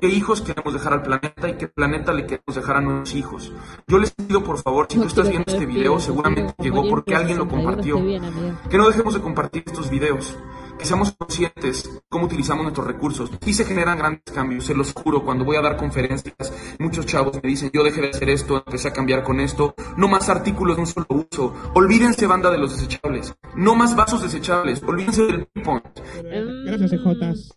[0.00, 3.52] ¿Qué hijos queremos dejar al planeta y qué planeta le queremos dejar a nuestros hijos?
[3.86, 7.12] Yo les pido por favor, si No tú estás viendo este video, seguramente llegó porque
[7.12, 8.68] por alguien lo 61 compartió.
[8.68, 10.36] Que no dejemos de compartir estos videos,
[10.84, 13.30] seamos conscientes de cómo utilizamos nuestros recursos.
[13.40, 15.24] Sí se generan grandes cambios, se los juro.
[15.24, 16.34] Cuando voy a dar conferencias,
[16.78, 19.74] muchos chavos me dicen, yo dejé de hacer esto, empecé a cambiar con esto.
[19.96, 21.54] No más artículos de un solo uso.
[21.74, 23.34] Olvídense, banda, de los desechables.
[23.56, 24.82] No más vasos desechables.
[24.82, 25.82] Olvídense del ping-pong.
[26.22, 27.54] Gracias, EJs.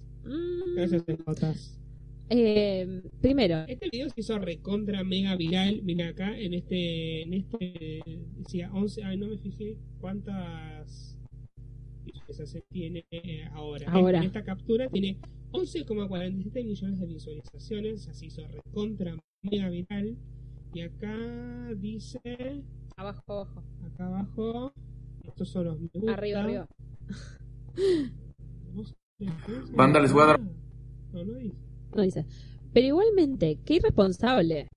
[0.76, 1.76] Gracias, EJs.
[2.30, 5.82] eh, primero, Este video se hizo recontra mega viral.
[5.84, 7.24] Mira acá, en este.
[7.24, 8.02] En este.
[8.38, 9.04] Decía 11.
[9.04, 11.09] Ay, no me fijé cuántas.
[12.30, 13.92] Visualizaciones tiene eh, ahora.
[13.92, 14.20] Ahora.
[14.20, 15.18] En esta captura tiene
[15.52, 17.94] 11,47 millones de visualizaciones.
[17.94, 20.18] O sea, se hizo recontra mega viral.
[20.74, 21.16] Y acá
[21.78, 22.22] dice.
[22.96, 23.64] abajo, abajo.
[23.84, 24.74] Acá abajo.
[25.24, 26.14] Estos son los me gusta.
[26.14, 26.68] Arriba, arriba.
[29.76, 31.58] Banda, les voy a dar- No, no dice.
[31.96, 32.26] No dice.
[32.74, 34.68] Pero igualmente, qué irresponsable.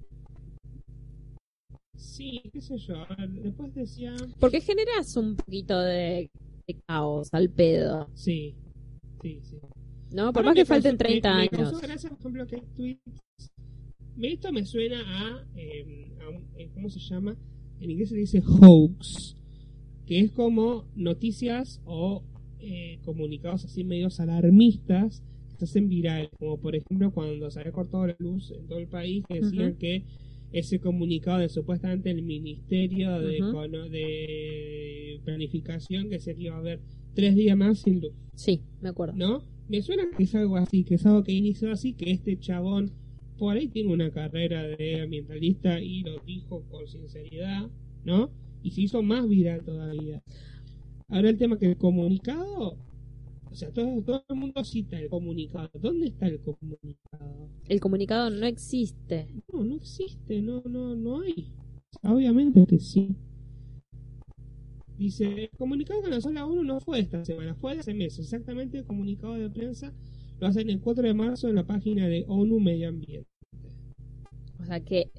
[1.94, 2.96] Sí, qué sé yo.
[2.96, 4.14] A ver, después decía.
[4.40, 6.30] Porque generas un poquito de,
[6.66, 8.08] de caos al pedo.
[8.14, 8.54] Sí,
[9.22, 9.56] sí, sí.
[10.14, 10.32] ¿No?
[10.32, 11.70] Por más que me falten causó- 30 me, Me años.
[11.70, 13.22] causó gracia, por ejemplo, que hay tweets.
[14.16, 17.36] me- Esto me suena a, eh, a un- eh, ¿Cómo se llama?
[17.80, 19.36] En inglés se dice hoax.
[20.06, 22.22] Que es como noticias o
[22.60, 26.28] eh, comunicados así medios alarmistas que se hacen viral.
[26.38, 29.74] Como por ejemplo cuando se había cortado la luz en todo el país, que decían
[29.76, 30.04] que
[30.52, 33.40] ese comunicado de supuestamente el Ministerio de,
[35.24, 36.80] Planificación que decía que iba a haber
[37.14, 38.12] tres días más sin luz.
[38.34, 39.14] Sí, me acuerdo.
[39.14, 39.44] ¿no?
[39.68, 42.90] Me suena que es algo así, que es algo que inició así, que este chabón
[43.38, 47.70] por ahí tiene una carrera de ambientalista y lo dijo con sinceridad,
[48.04, 48.30] ¿no?
[48.62, 50.22] Y se hizo más viral todavía.
[51.08, 52.76] Ahora el tema que el comunicado
[53.52, 55.68] O sea, todo, todo el mundo cita el comunicado.
[55.74, 57.50] ¿Dónde está el comunicado?
[57.68, 59.28] El comunicado no existe.
[59.52, 61.52] No, no existe, no, no, no hay.
[62.02, 63.14] Obviamente que sí.
[64.96, 68.20] Dice, el comunicado lanzó la ONU no fue esta semana, fue hace meses.
[68.20, 69.92] Exactamente el comunicado de prensa
[70.40, 73.28] lo hacen el 4 de marzo en la página de ONU Medio Ambiente.
[74.60, 75.10] O sea que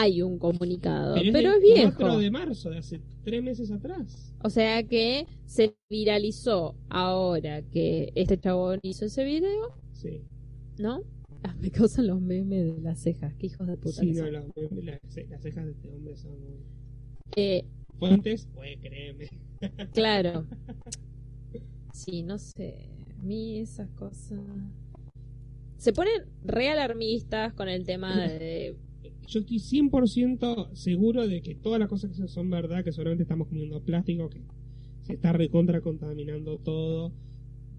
[0.00, 1.92] hay un comunicado, pero, del es viejo.
[1.96, 4.34] 4 de marzo, de hace tres meses atrás.
[4.42, 10.22] O sea que se viralizó ahora que este chabón hizo ese video, Sí,
[10.78, 11.02] ¿no?
[11.42, 14.00] Ah, me causan los memes de las cejas, qué hijos de puta.
[14.00, 14.32] sí no, son.
[14.32, 16.58] los- las, las cejas de este hombre son muy...
[17.36, 17.64] Eh,
[17.98, 19.28] Fuentes, pues créeme.
[19.92, 20.46] claro.
[21.92, 22.88] Sí, no sé.
[23.18, 24.38] A mí esas cosas.
[25.78, 28.76] Se ponen re alarmistas con el tema de.
[29.28, 33.24] Yo estoy 100% seguro de que todas las cosas que son- son verdad, que seguramente
[33.24, 34.40] estamos comiendo plástico, que
[35.02, 37.12] se está recontra contaminando todo.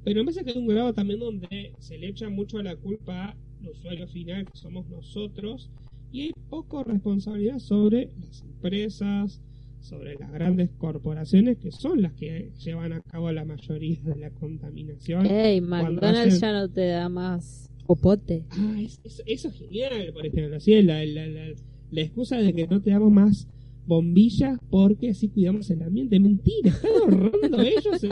[0.03, 3.35] Pero me parece que hay un grado también donde se le echa mucho la culpa
[3.61, 5.69] al usuario final, que somos nosotros,
[6.11, 9.41] y hay poco responsabilidad sobre las empresas,
[9.81, 14.29] sobre las grandes corporaciones, que son las que llevan a cabo la mayoría de la
[14.31, 15.25] contaminación.
[15.25, 18.45] Ey, McDonald's hacen- ya no te da más popote.
[18.51, 20.55] Ah, es- es- eso es genial, por ejemplo.
[20.57, 21.45] Así la, la, la,
[21.91, 23.47] la excusa de que no te damos más
[23.87, 26.19] bombillas porque así cuidamos el ambiente.
[26.19, 27.99] Mentira, están ahorrando ellos.
[27.99, 28.09] Se,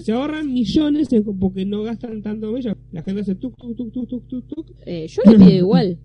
[0.00, 2.76] se ahorran millones porque no gastan tanto bombillas.
[2.90, 4.66] La gente hace tuk, tuk, tuk, tuk, tuk, tuk.
[4.84, 5.98] Eh, yo le pido igual.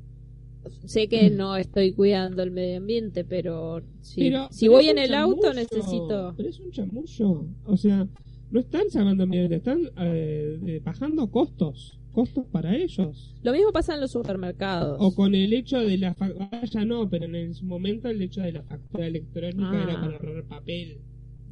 [0.86, 4.98] Sé que no estoy cuidando el medio ambiente, pero si, Pero- si pero voy en
[5.00, 6.34] el auto necesito.
[6.38, 7.48] Pero es un chamullo.
[7.66, 8.08] O sea,
[8.52, 12.00] no están salvando el medio ambiente, están eh, eh, bajando costos.
[12.14, 13.36] Costos para ellos.
[13.42, 14.98] Lo mismo pasa en los supermercados.
[15.00, 18.22] O con el hecho de la fa- ah, ya no, pero en su momento el
[18.22, 19.84] hecho de la factura electrónica Ah.
[19.84, 21.02] era para ahorrar papel.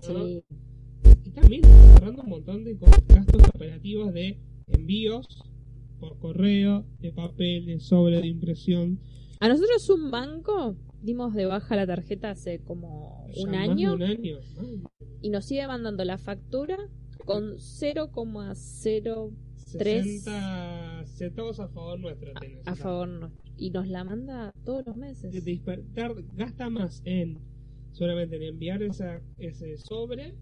[0.07, 0.25] ¿no?
[0.27, 0.43] Sí.
[1.25, 5.25] Y también ahorrando un montón de gastos operativos de envíos
[5.99, 8.99] por correo, de papel, de sobre de impresión.
[9.39, 14.03] A nosotros un banco dimos de baja la tarjeta hace como Ya un año un
[14.03, 14.37] año.
[15.21, 16.77] Y nos sigue mandando la factura
[17.25, 19.31] con 0,0
[19.77, 20.23] Tres.
[20.23, 22.33] 60 centavos a favor nuestro.
[22.39, 22.67] tenés.
[22.67, 23.41] a favor nuestro.
[23.57, 25.31] Y nos la manda todos los meses.
[25.31, 27.39] De despertar, gasta más en
[27.91, 30.33] solamente en enviar esa, ese sobre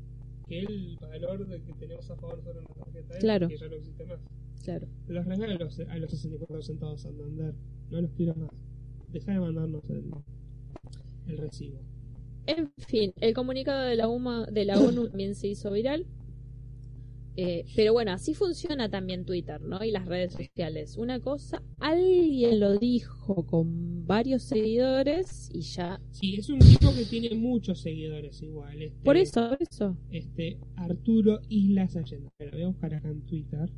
[0.48, 3.48] que el valor de que tenemos a favor sobre una tarjeta Claro.
[3.48, 4.20] que ya no existe más.
[4.64, 4.88] Claro.
[5.08, 7.54] Los regalo a los, a los 64 centavos Santander.
[7.90, 8.52] No los quiero más.
[9.12, 10.04] Deja de mandarnos el,
[11.28, 11.80] el recibo.
[12.46, 16.06] En fin, el comunicado de la, UMA, de la ONU también se hizo viral.
[17.42, 19.82] Eh, pero bueno, así funciona también Twitter, ¿no?
[19.82, 20.98] Y las redes sociales.
[20.98, 26.02] Una cosa, alguien lo dijo con varios seguidores y ya.
[26.12, 28.82] Sí, es un tipo que tiene muchos seguidores igual.
[28.82, 29.98] Este, Por eso, por eso.
[30.12, 32.30] Este, Arturo Islas Allende.
[32.40, 33.72] Lo voy a buscar acá en Twitter.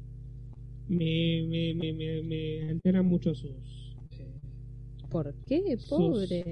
[0.87, 4.39] Me, me, me, me, me alteran mucho sus, eh,
[5.11, 5.77] ¿Por qué?
[5.87, 6.43] Pobre.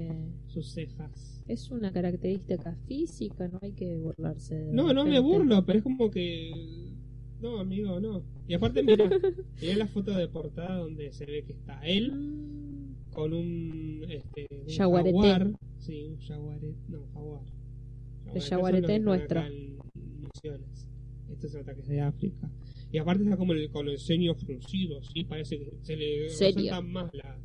[0.46, 1.42] sus cejas.
[1.48, 5.82] Es una característica física, no hay que burlarse de No, no me burlo, pero es
[5.82, 6.52] como que.
[7.40, 8.22] No, amigo, no.
[8.46, 9.08] Y aparte, mira,
[9.60, 14.04] mirá la foto de portada donde se ve que está él Mm, con un.
[14.08, 15.50] Este, un jaguar.
[15.78, 16.76] Sí, un jaguaret.
[16.88, 17.42] No, jaguar.
[18.26, 19.40] El que es nuestro.
[21.30, 22.50] Este es el ataque de África.
[22.92, 25.24] Y aparte está como el, con el ceño fruncido, ¿sí?
[25.24, 27.38] Parece que se le resaltan más las,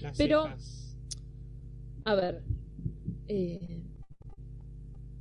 [0.00, 0.98] las Pero- cejas.
[2.04, 2.42] A ver.
[3.28, 3.82] eh,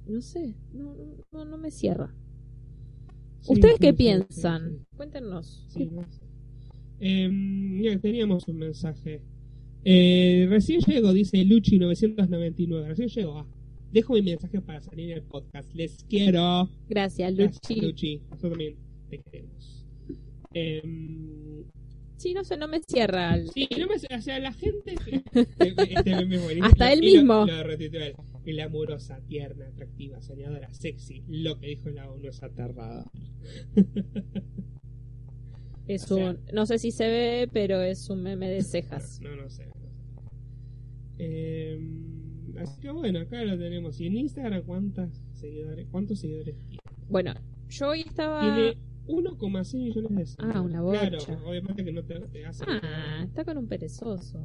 [0.08, 0.96] no sé, no,
[1.32, 2.14] no, no me cierra.
[3.44, 4.80] Sí, ¿Ustedes qué piensan?
[4.80, 4.86] sí.
[4.98, 5.66] Cuéntenos.
[5.70, 6.22] Sí, no sé.
[7.00, 9.22] Eh, mira, teníamos un mensaje.
[9.84, 12.88] Eh, recién llego, dice Luchi999.
[12.88, 13.38] Recién llego.
[13.40, 13.48] Ah,
[13.92, 15.74] dejo mi mensaje para salir en el podcast.
[15.74, 16.70] Les quiero.
[16.88, 17.82] Gracias, Gracias, Luchi.
[17.82, 18.18] Luchi.
[18.30, 18.76] Nosotros también
[19.10, 19.86] te queremos.
[20.54, 21.64] Eh,
[22.16, 23.36] Sí, no sé, no me cierra.
[23.36, 24.96] el- sí, no me, o sea, la gente.
[25.34, 26.66] este meme es buenísimo.
[26.68, 27.46] Hasta él Y lo- mismo.
[27.46, 27.64] Lo,
[28.46, 28.54] él.
[28.56, 31.24] Glamurosa, tierna, atractiva, soñadora, sexy.
[31.28, 33.06] Lo que dijo la ONU es aterrador.
[35.88, 39.20] Es o sea- un, no sé si se ve, pero es un meme de cejas.
[39.22, 39.66] No, no sé.
[39.68, 39.80] no sé.
[41.18, 41.78] Eh,
[42.58, 44.00] así que bueno, acá lo tenemos.
[44.00, 46.80] Y en Instagram, ¿cuántas seguidores, ¿cuántos seguidores tiene?
[47.10, 47.34] Bueno,
[47.70, 48.40] yo hoy estaba.
[48.42, 48.78] Tiene
[49.08, 50.56] 1,6 millones de seguidores.
[50.56, 51.40] Ah, una Claro, bocha.
[51.46, 52.64] obviamente que no te, te hace.
[52.68, 54.40] Ah, está con un perezoso.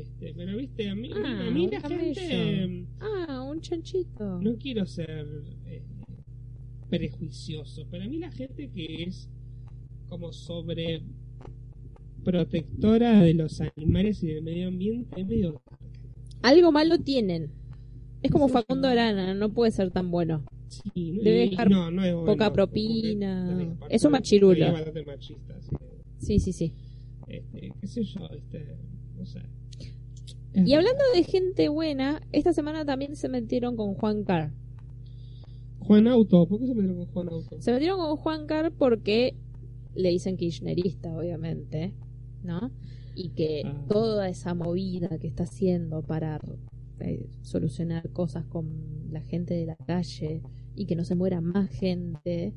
[0.00, 2.86] Este, pero viste, a mí, Ah, a mí la gente.
[3.00, 4.40] Ah, un chanchito.
[4.40, 5.26] No quiero ser
[5.66, 5.82] eh,
[6.90, 9.30] prejuicioso, pero a mí la gente que es
[10.08, 11.02] como sobre
[12.24, 15.62] protectora de los animales y del medio ambiente es medio
[16.42, 17.52] Algo malo tienen.
[18.22, 18.88] Es como Sí, Facundo.
[18.88, 20.44] Arana, no puede ser tan bueno.
[20.68, 23.76] Sí, Debe dejar no, no es bueno, poca propina.
[23.88, 24.66] Es un machirulo.
[24.66, 25.70] Es bastante machista, sí.
[26.18, 26.74] Sí, sí, sí.
[27.28, 28.76] Este, qué sé yo, este,
[29.16, 29.40] no sé.
[30.64, 34.52] Y hablando de gente buena, esta semana también se metieron con Juan Carr.
[35.80, 37.60] Juan Auto, ¿por qué se metieron con Juan Auto?
[37.60, 39.36] Se metieron con Juan Carr porque
[39.94, 41.94] le dicen kirchnerista, obviamente,
[42.42, 42.70] ¿no?
[43.14, 43.84] Y que Ah.
[43.88, 46.40] toda esa movida que está haciendo para
[47.00, 48.68] eh, solucionar cosas con
[49.10, 50.42] la gente de la calle
[50.74, 52.54] y que no se muera más gente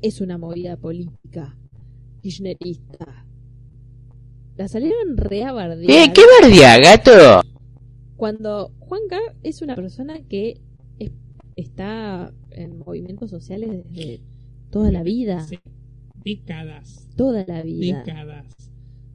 [0.00, 1.56] es una movida política
[2.22, 3.26] kirchnerista.
[4.56, 5.90] La salieron re a bardear.
[5.90, 7.46] Eh, ¿qué bardea, gato?
[8.16, 10.60] Cuando Juan Carr es una persona que
[10.98, 11.12] es-
[11.56, 14.20] está en movimientos sociales desde
[14.70, 15.58] toda la vida, Sí,
[16.24, 17.98] décadas, toda la vida.
[18.04, 18.46] décadas.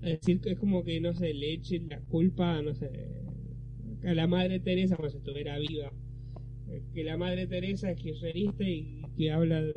[0.02, 2.90] Es decir, que es como que, no sé, le echen la culpa, no sé,
[4.06, 5.92] a la Madre Teresa como si estuviera viva.
[6.70, 9.74] Eh, Que la Madre Teresa es kirchnerista y que habla de,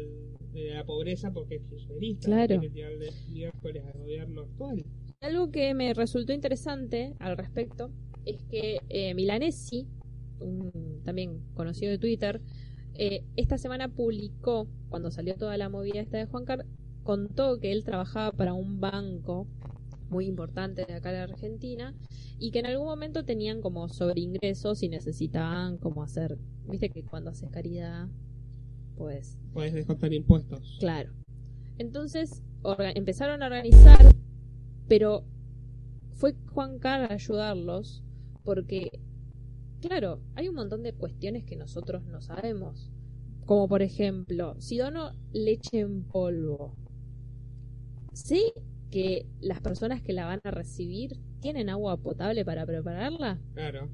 [0.52, 2.26] de la pobreza porque es kirchnerista.
[2.26, 2.46] Claro.
[2.48, 4.84] Tiene que tirarle miércoles al gobierno actual.
[5.22, 7.90] Algo que me resultó interesante al respecto
[8.24, 9.86] es que eh, Milanesi,
[10.40, 12.40] un también conocido de Twitter,
[12.94, 16.64] eh, esta semana publicó, cuando salió toda la movida esta de Juan Carr,
[17.02, 19.46] contó que él trabajaba para un banco
[20.08, 21.94] muy importante de acá de Argentina
[22.38, 27.28] y que en algún momento tenían como sobreingresos y necesitaban como hacer, viste que cuando
[27.28, 28.08] haces caridad,
[28.96, 30.78] pues Puedes descontar impuestos.
[30.80, 31.12] Claro.
[31.76, 32.42] Entonces
[32.94, 34.14] empezaron a organizar,
[34.90, 35.24] pero
[36.14, 38.02] fue Juan Carr a ayudarlos
[38.42, 38.98] porque,
[39.80, 42.90] claro, hay un montón de cuestiones que nosotros no sabemos.
[43.46, 46.74] Como por ejemplo, si dono leche en polvo,
[48.14, 48.52] ¿sé
[48.90, 53.38] que las personas que la van a recibir tienen agua potable para prepararla?
[53.54, 53.88] Claro.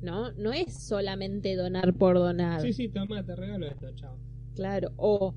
[0.00, 2.62] No, no es solamente donar por donar.
[2.62, 4.18] Sí, sí, toma, te regalo esto, chao.
[4.56, 5.36] Claro, o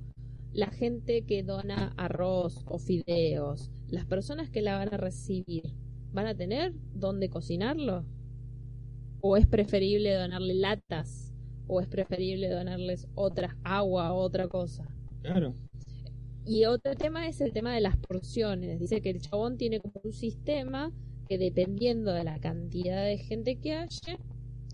[0.57, 5.71] la gente que dona arroz o fideos, las personas que la van a recibir,
[6.11, 8.03] ¿van a tener dónde cocinarlo?
[9.21, 11.31] ¿O es preferible donarle latas?
[11.67, 14.83] ¿O es preferible donarles otra agua o otra cosa?
[15.21, 15.53] Claro.
[16.43, 18.79] Y otro tema es el tema de las porciones.
[18.79, 20.91] Dice que el chabón tiene como un sistema
[21.29, 24.17] que dependiendo de la cantidad de gente que haya,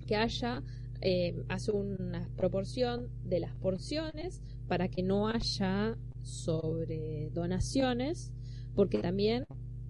[0.07, 0.63] que haya
[1.01, 8.31] eh, hace una proporción de las porciones para que no haya sobre donaciones,
[8.75, 9.43] porque también,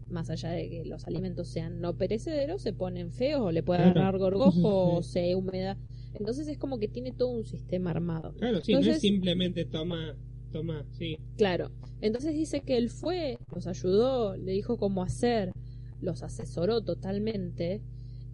[0.10, 3.80] más allá de que los alimentos sean no perecederos, se ponen feos o le puede
[3.84, 4.00] Claro.
[4.02, 4.52] agarrar gorgojo
[4.98, 5.78] o se humedad.
[6.14, 8.34] Entonces es como que tiene todo un sistema armado.
[8.34, 10.16] Claro, sí, no Entonces- es simplemente toma,
[10.52, 11.18] toma, sí.
[11.38, 11.72] Claro.
[12.02, 15.52] Entonces dice que él fue, los ayudó, le dijo cómo hacer,
[16.02, 17.82] los asesoró totalmente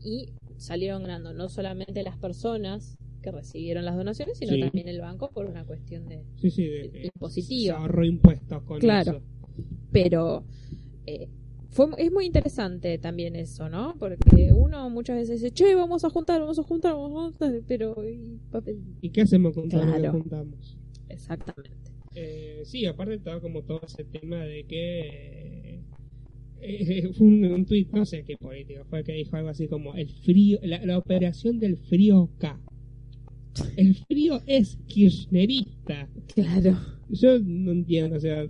[0.04, 4.60] y salieron ganando no solamente las personas que recibieron las donaciones, sino Sí.
[4.62, 6.24] también el banco por una cuestión de...
[6.42, 7.12] Sí, sí, de
[7.42, 9.12] se ahorró impuestos con Claro.
[9.18, 9.22] eso.
[9.92, 10.44] Pero
[11.06, 11.28] eh,
[11.70, 13.96] fue, es muy interesante también eso, ¿no?
[14.00, 17.62] Porque uno muchas veces dice, che, vamos a juntar, vamos a juntar, vamos a juntar,
[17.68, 17.96] pero...
[18.08, 18.40] ¿y?
[19.02, 20.14] ¿Y qué hacemos con todo lo que Claro.
[20.20, 20.78] juntamos?
[21.10, 21.92] Exactamente.
[22.16, 25.82] Eh, sí, aparte estaba como todo ese tema de que eh,
[26.62, 29.94] eh, fue un, un tuit, no sé qué político, fue que dijo algo así como
[29.96, 32.60] el frío, la, la operación del frío K.
[33.78, 36.10] El frío es kirchnerista.
[36.34, 36.78] Claro.
[37.10, 38.46] Yo no entiendo, o sea,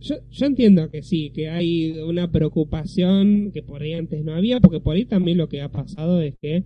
[0.00, 4.60] yo, yo entiendo que sí, que hay una preocupación que por ahí antes no había,
[4.60, 6.64] porque por ahí también lo que ha pasado es que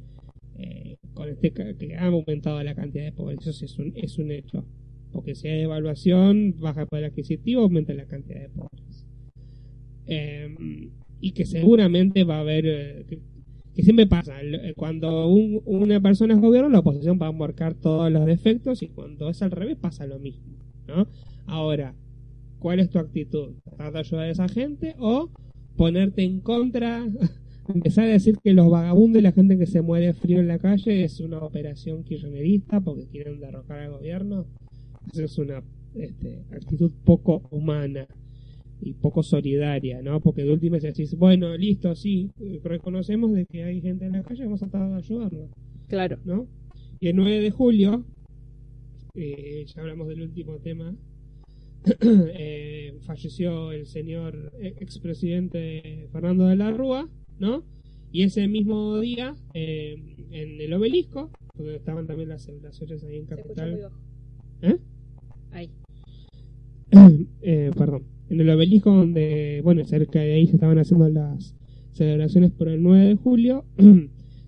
[0.58, 4.18] eh, con este que ha aumentado la cantidad de pobres, eso sí es un, es
[4.18, 4.64] un hecho.
[5.12, 9.06] Porque si hay devaluación, baja el poder adquisitivo, aumenta la cantidad de pobres.
[10.06, 10.48] Eh,
[11.20, 13.18] y que seguramente va a haber, eh, que,
[13.82, 18.10] siempre pasa, eh, cuando un- una persona es gobierno, la oposición va a marcar todos
[18.10, 20.56] los defectos y cuando es al revés pasa lo mismo.
[20.88, 21.06] ¿no?
[21.46, 21.94] Ahora,
[22.58, 23.54] ¿cuál es tu actitud?
[23.64, 25.30] ¿Tratar de ayudar a esa gente o
[25.76, 27.06] ponerte en contra,
[27.74, 30.58] empezar a decir que los vagabundos y la gente que se muere frío en la
[30.58, 34.46] calle es una operación kirchnerista porque quieren derrocar al gobierno?
[35.12, 35.62] Esa es una
[35.94, 38.06] este, actitud poco humana
[38.80, 40.20] y poco solidaria, ¿no?
[40.20, 42.30] Porque de última decís, bueno, listo, sí,
[42.62, 45.48] reconocemos de que hay gente en la calle, vamos a tratar de ayudarlo,
[45.88, 46.18] Claro.
[46.24, 46.46] ¿no?
[47.00, 48.04] Y el 9 de julio,
[49.14, 50.94] eh, ya hablamos del último tema,
[52.00, 57.08] eh, falleció el señor expresidente Fernando de la Rúa,
[57.38, 57.64] ¿no?
[58.12, 59.96] Y ese mismo día, eh,
[60.30, 64.00] en el obelisco, donde estaban también las celebraciones ahí en Se escucha muy Capital, bajo.
[64.62, 64.78] ¿Eh?
[65.52, 65.70] Ahí.
[67.42, 71.54] eh, perdón, en el obelisco donde, bueno, cerca de ahí se estaban haciendo las
[71.92, 73.64] celebraciones por el 9 de julio,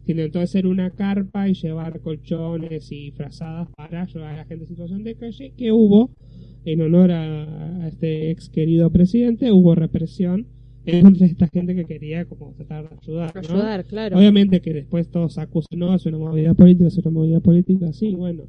[0.05, 4.65] Se intentó hacer una carpa y llevar colchones y frazadas para ayudar a la gente
[4.65, 6.11] en situación de calle, que hubo,
[6.65, 10.49] en honor a, a este ex querido presidente, hubo represión
[10.87, 13.33] en contra de esta gente que quería como tratar de ayudar.
[13.35, 13.41] ¿no?
[13.41, 14.19] Ayudar, claro.
[14.19, 18.15] Obviamente que después todos acusan, no, es una movida política, es una movida política, sí,
[18.15, 18.45] bueno.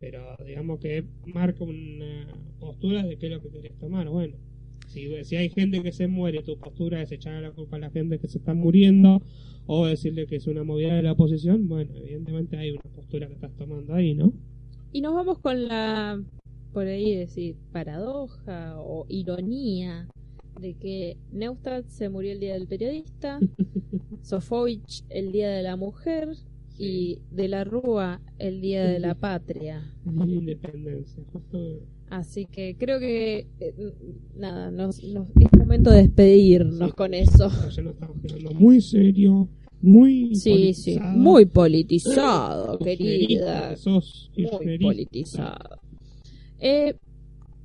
[0.00, 2.26] Pero digamos que marca una
[2.58, 4.08] postura de qué es lo que querés tomar.
[4.08, 4.34] Bueno,
[4.92, 7.90] si, si hay gente que se muere, tu postura es echar la culpa a la
[7.90, 9.22] gente que se está muriendo
[9.66, 13.34] o decirle que es una movida de la oposición, bueno, evidentemente hay una postura que
[13.34, 14.32] estás tomando ahí, ¿no?
[14.92, 16.22] Y nos vamos con la,
[16.72, 20.08] por ahí decir, paradoja o ironía
[20.60, 23.40] de que Neustadt se murió el día del periodista,
[24.22, 26.28] Sofovich el día de la mujer
[26.78, 29.94] y de la Rúa el día de la patria.
[30.04, 31.80] La independencia, justo
[32.12, 33.74] Así que creo que eh,
[34.36, 36.94] nada, nos, nos- es momento de despedirnos Sí.
[36.94, 37.48] con eso.
[37.70, 39.48] ya nos estamos quedando muy serio,
[39.80, 41.16] muy Sí, sí, politizado.
[41.18, 43.70] muy politizado, querida.
[43.70, 45.78] que sos, Muy politizado.
[46.60, 46.96] Eh,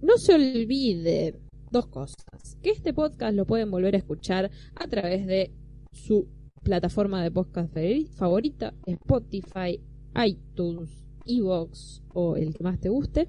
[0.02, 1.36] no se olvide
[1.70, 2.16] dos cosas.
[2.64, 5.52] Que este podcast lo pueden volver a escuchar a través de
[5.92, 6.26] su
[6.64, 9.82] plataforma de podcast favori- favorita, Spotify,
[10.26, 10.90] iTunes,
[11.26, 13.28] Evox o el que más te guste.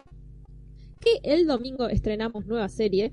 [1.01, 3.13] Que el domingo estrenamos nueva serie.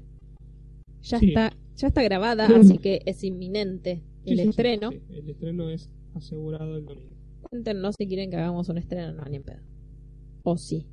[1.01, 1.27] Ya Sí.
[1.29, 2.53] está, ya está grabada, Sí.
[2.53, 4.89] así que es inminente el sí, sí, estreno.
[4.91, 7.15] el estreno es asegurado el domingo.
[7.49, 9.61] Cuéntenos si quieren que hagamos un estreno, no, ni en pedo.
[10.43, 10.88] O sí.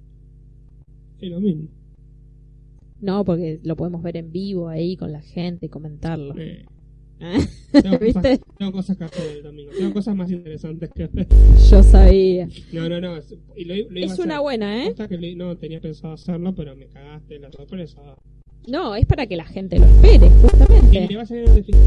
[1.18, 1.68] Es lo mismo.
[3.00, 6.34] No, porque lo podemos ver en vivo ahí con la gente y comentarlo.
[7.72, 8.12] Tengo, ¿Viste?
[8.38, 9.70] cosas, tengo cosas que hacer el domingo.
[9.76, 11.26] Tengo cosas más interesantes que ver.
[11.70, 12.48] Yo sabía.
[12.72, 13.16] No, no, no.
[13.16, 14.42] es- y lo, lo Es una hacer.
[14.42, 14.94] buena, ¿eh?
[15.08, 18.00] Que lo- no tenía pensado hacerlo, pero me cagaste la sorpresa.
[18.68, 21.06] No, es para que la gente lo espere, Y justamente.
[21.08, 21.78] le va a salir definitiva.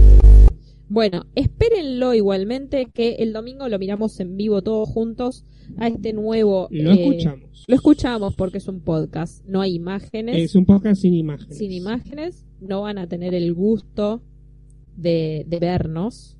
[0.87, 5.43] Bueno, espérenlo igualmente que el domingo lo miramos en vivo todos juntos
[5.77, 6.67] a este nuevo...
[6.69, 7.65] Lo eh, escuchamos.
[7.67, 10.35] Lo escuchamos porque es un podcast, no hay imágenes.
[10.37, 11.57] Es un podcast sin imágenes.
[11.57, 14.21] sin imágenes, no van a tener el gusto
[14.95, 16.37] de, de vernos,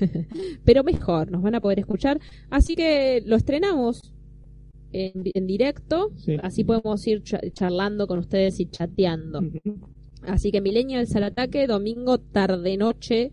[0.64, 2.20] pero mejor, nos van a poder escuchar.
[2.50, 4.12] Así que lo estrenamos
[4.92, 6.36] en, en directo, Sí.
[6.42, 9.40] así podemos ir cha- charlando con ustedes y chateando.
[10.22, 13.32] Así que Millennials al ataque, domingo tarde-noche,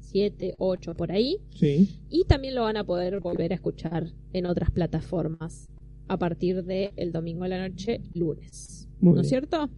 [0.00, 1.38] 7, 8 por ahí.
[1.50, 1.98] Sí.
[2.08, 5.66] Y también lo van a poder volver a escuchar en otras plataformas
[6.08, 8.88] a partir del el domingo a la noche, lunes.
[9.00, 9.68] Muy ¿No es cierto?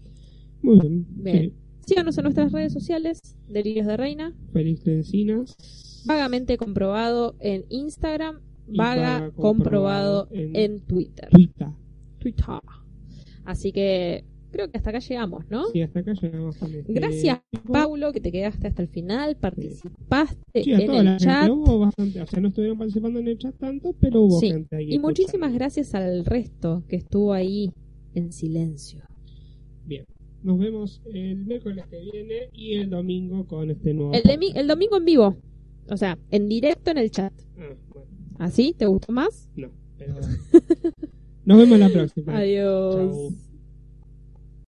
[0.63, 1.07] Muy bien.
[1.11, 1.37] Bien.
[1.51, 1.53] Sí.
[1.87, 6.03] Síganos en nuestras redes sociales, Delirios de Reina, Feliz de Encinas.
[6.05, 11.29] vagamente comprobado en Instagram, vaga vaga comprobado comprobado en- en Twitter.
[11.31, 11.69] Twitter.
[12.19, 12.45] Twitter.
[13.45, 15.67] Así que creo que hasta acá llegamos, ¿no?
[15.73, 17.73] Sí, hasta acá llegamos con este Gracias, tipo.
[17.73, 21.49] Paulo, que te quedaste hasta el final, participaste Sí, en el chat.
[21.49, 22.21] Hubo bastante.
[22.23, 24.49] O sea, no estuvieron participando en el chat tanto, pero hubo Sí.
[24.51, 24.93] gente ahí.
[24.93, 25.59] Y muchísimas escuchando.
[25.59, 27.71] gracias al resto que estuvo ahí
[28.15, 29.05] en silencio.
[30.47, 34.13] Nos vemos el miércoles que viene y el domingo con este nuevo.
[34.13, 35.37] El, de mi- el domingo en vivo,
[35.91, 37.33] o sea, en directo en el chat.
[37.59, 38.07] Ah, bueno,
[38.39, 38.73] ¿Así?
[38.79, 39.51] ¿Te gustó más?
[39.57, 39.71] no.
[39.99, 40.15] Pero...
[41.45, 42.37] Nos vemos la próxima.
[42.39, 42.95] Adiós.
[42.95, 43.33] Chau.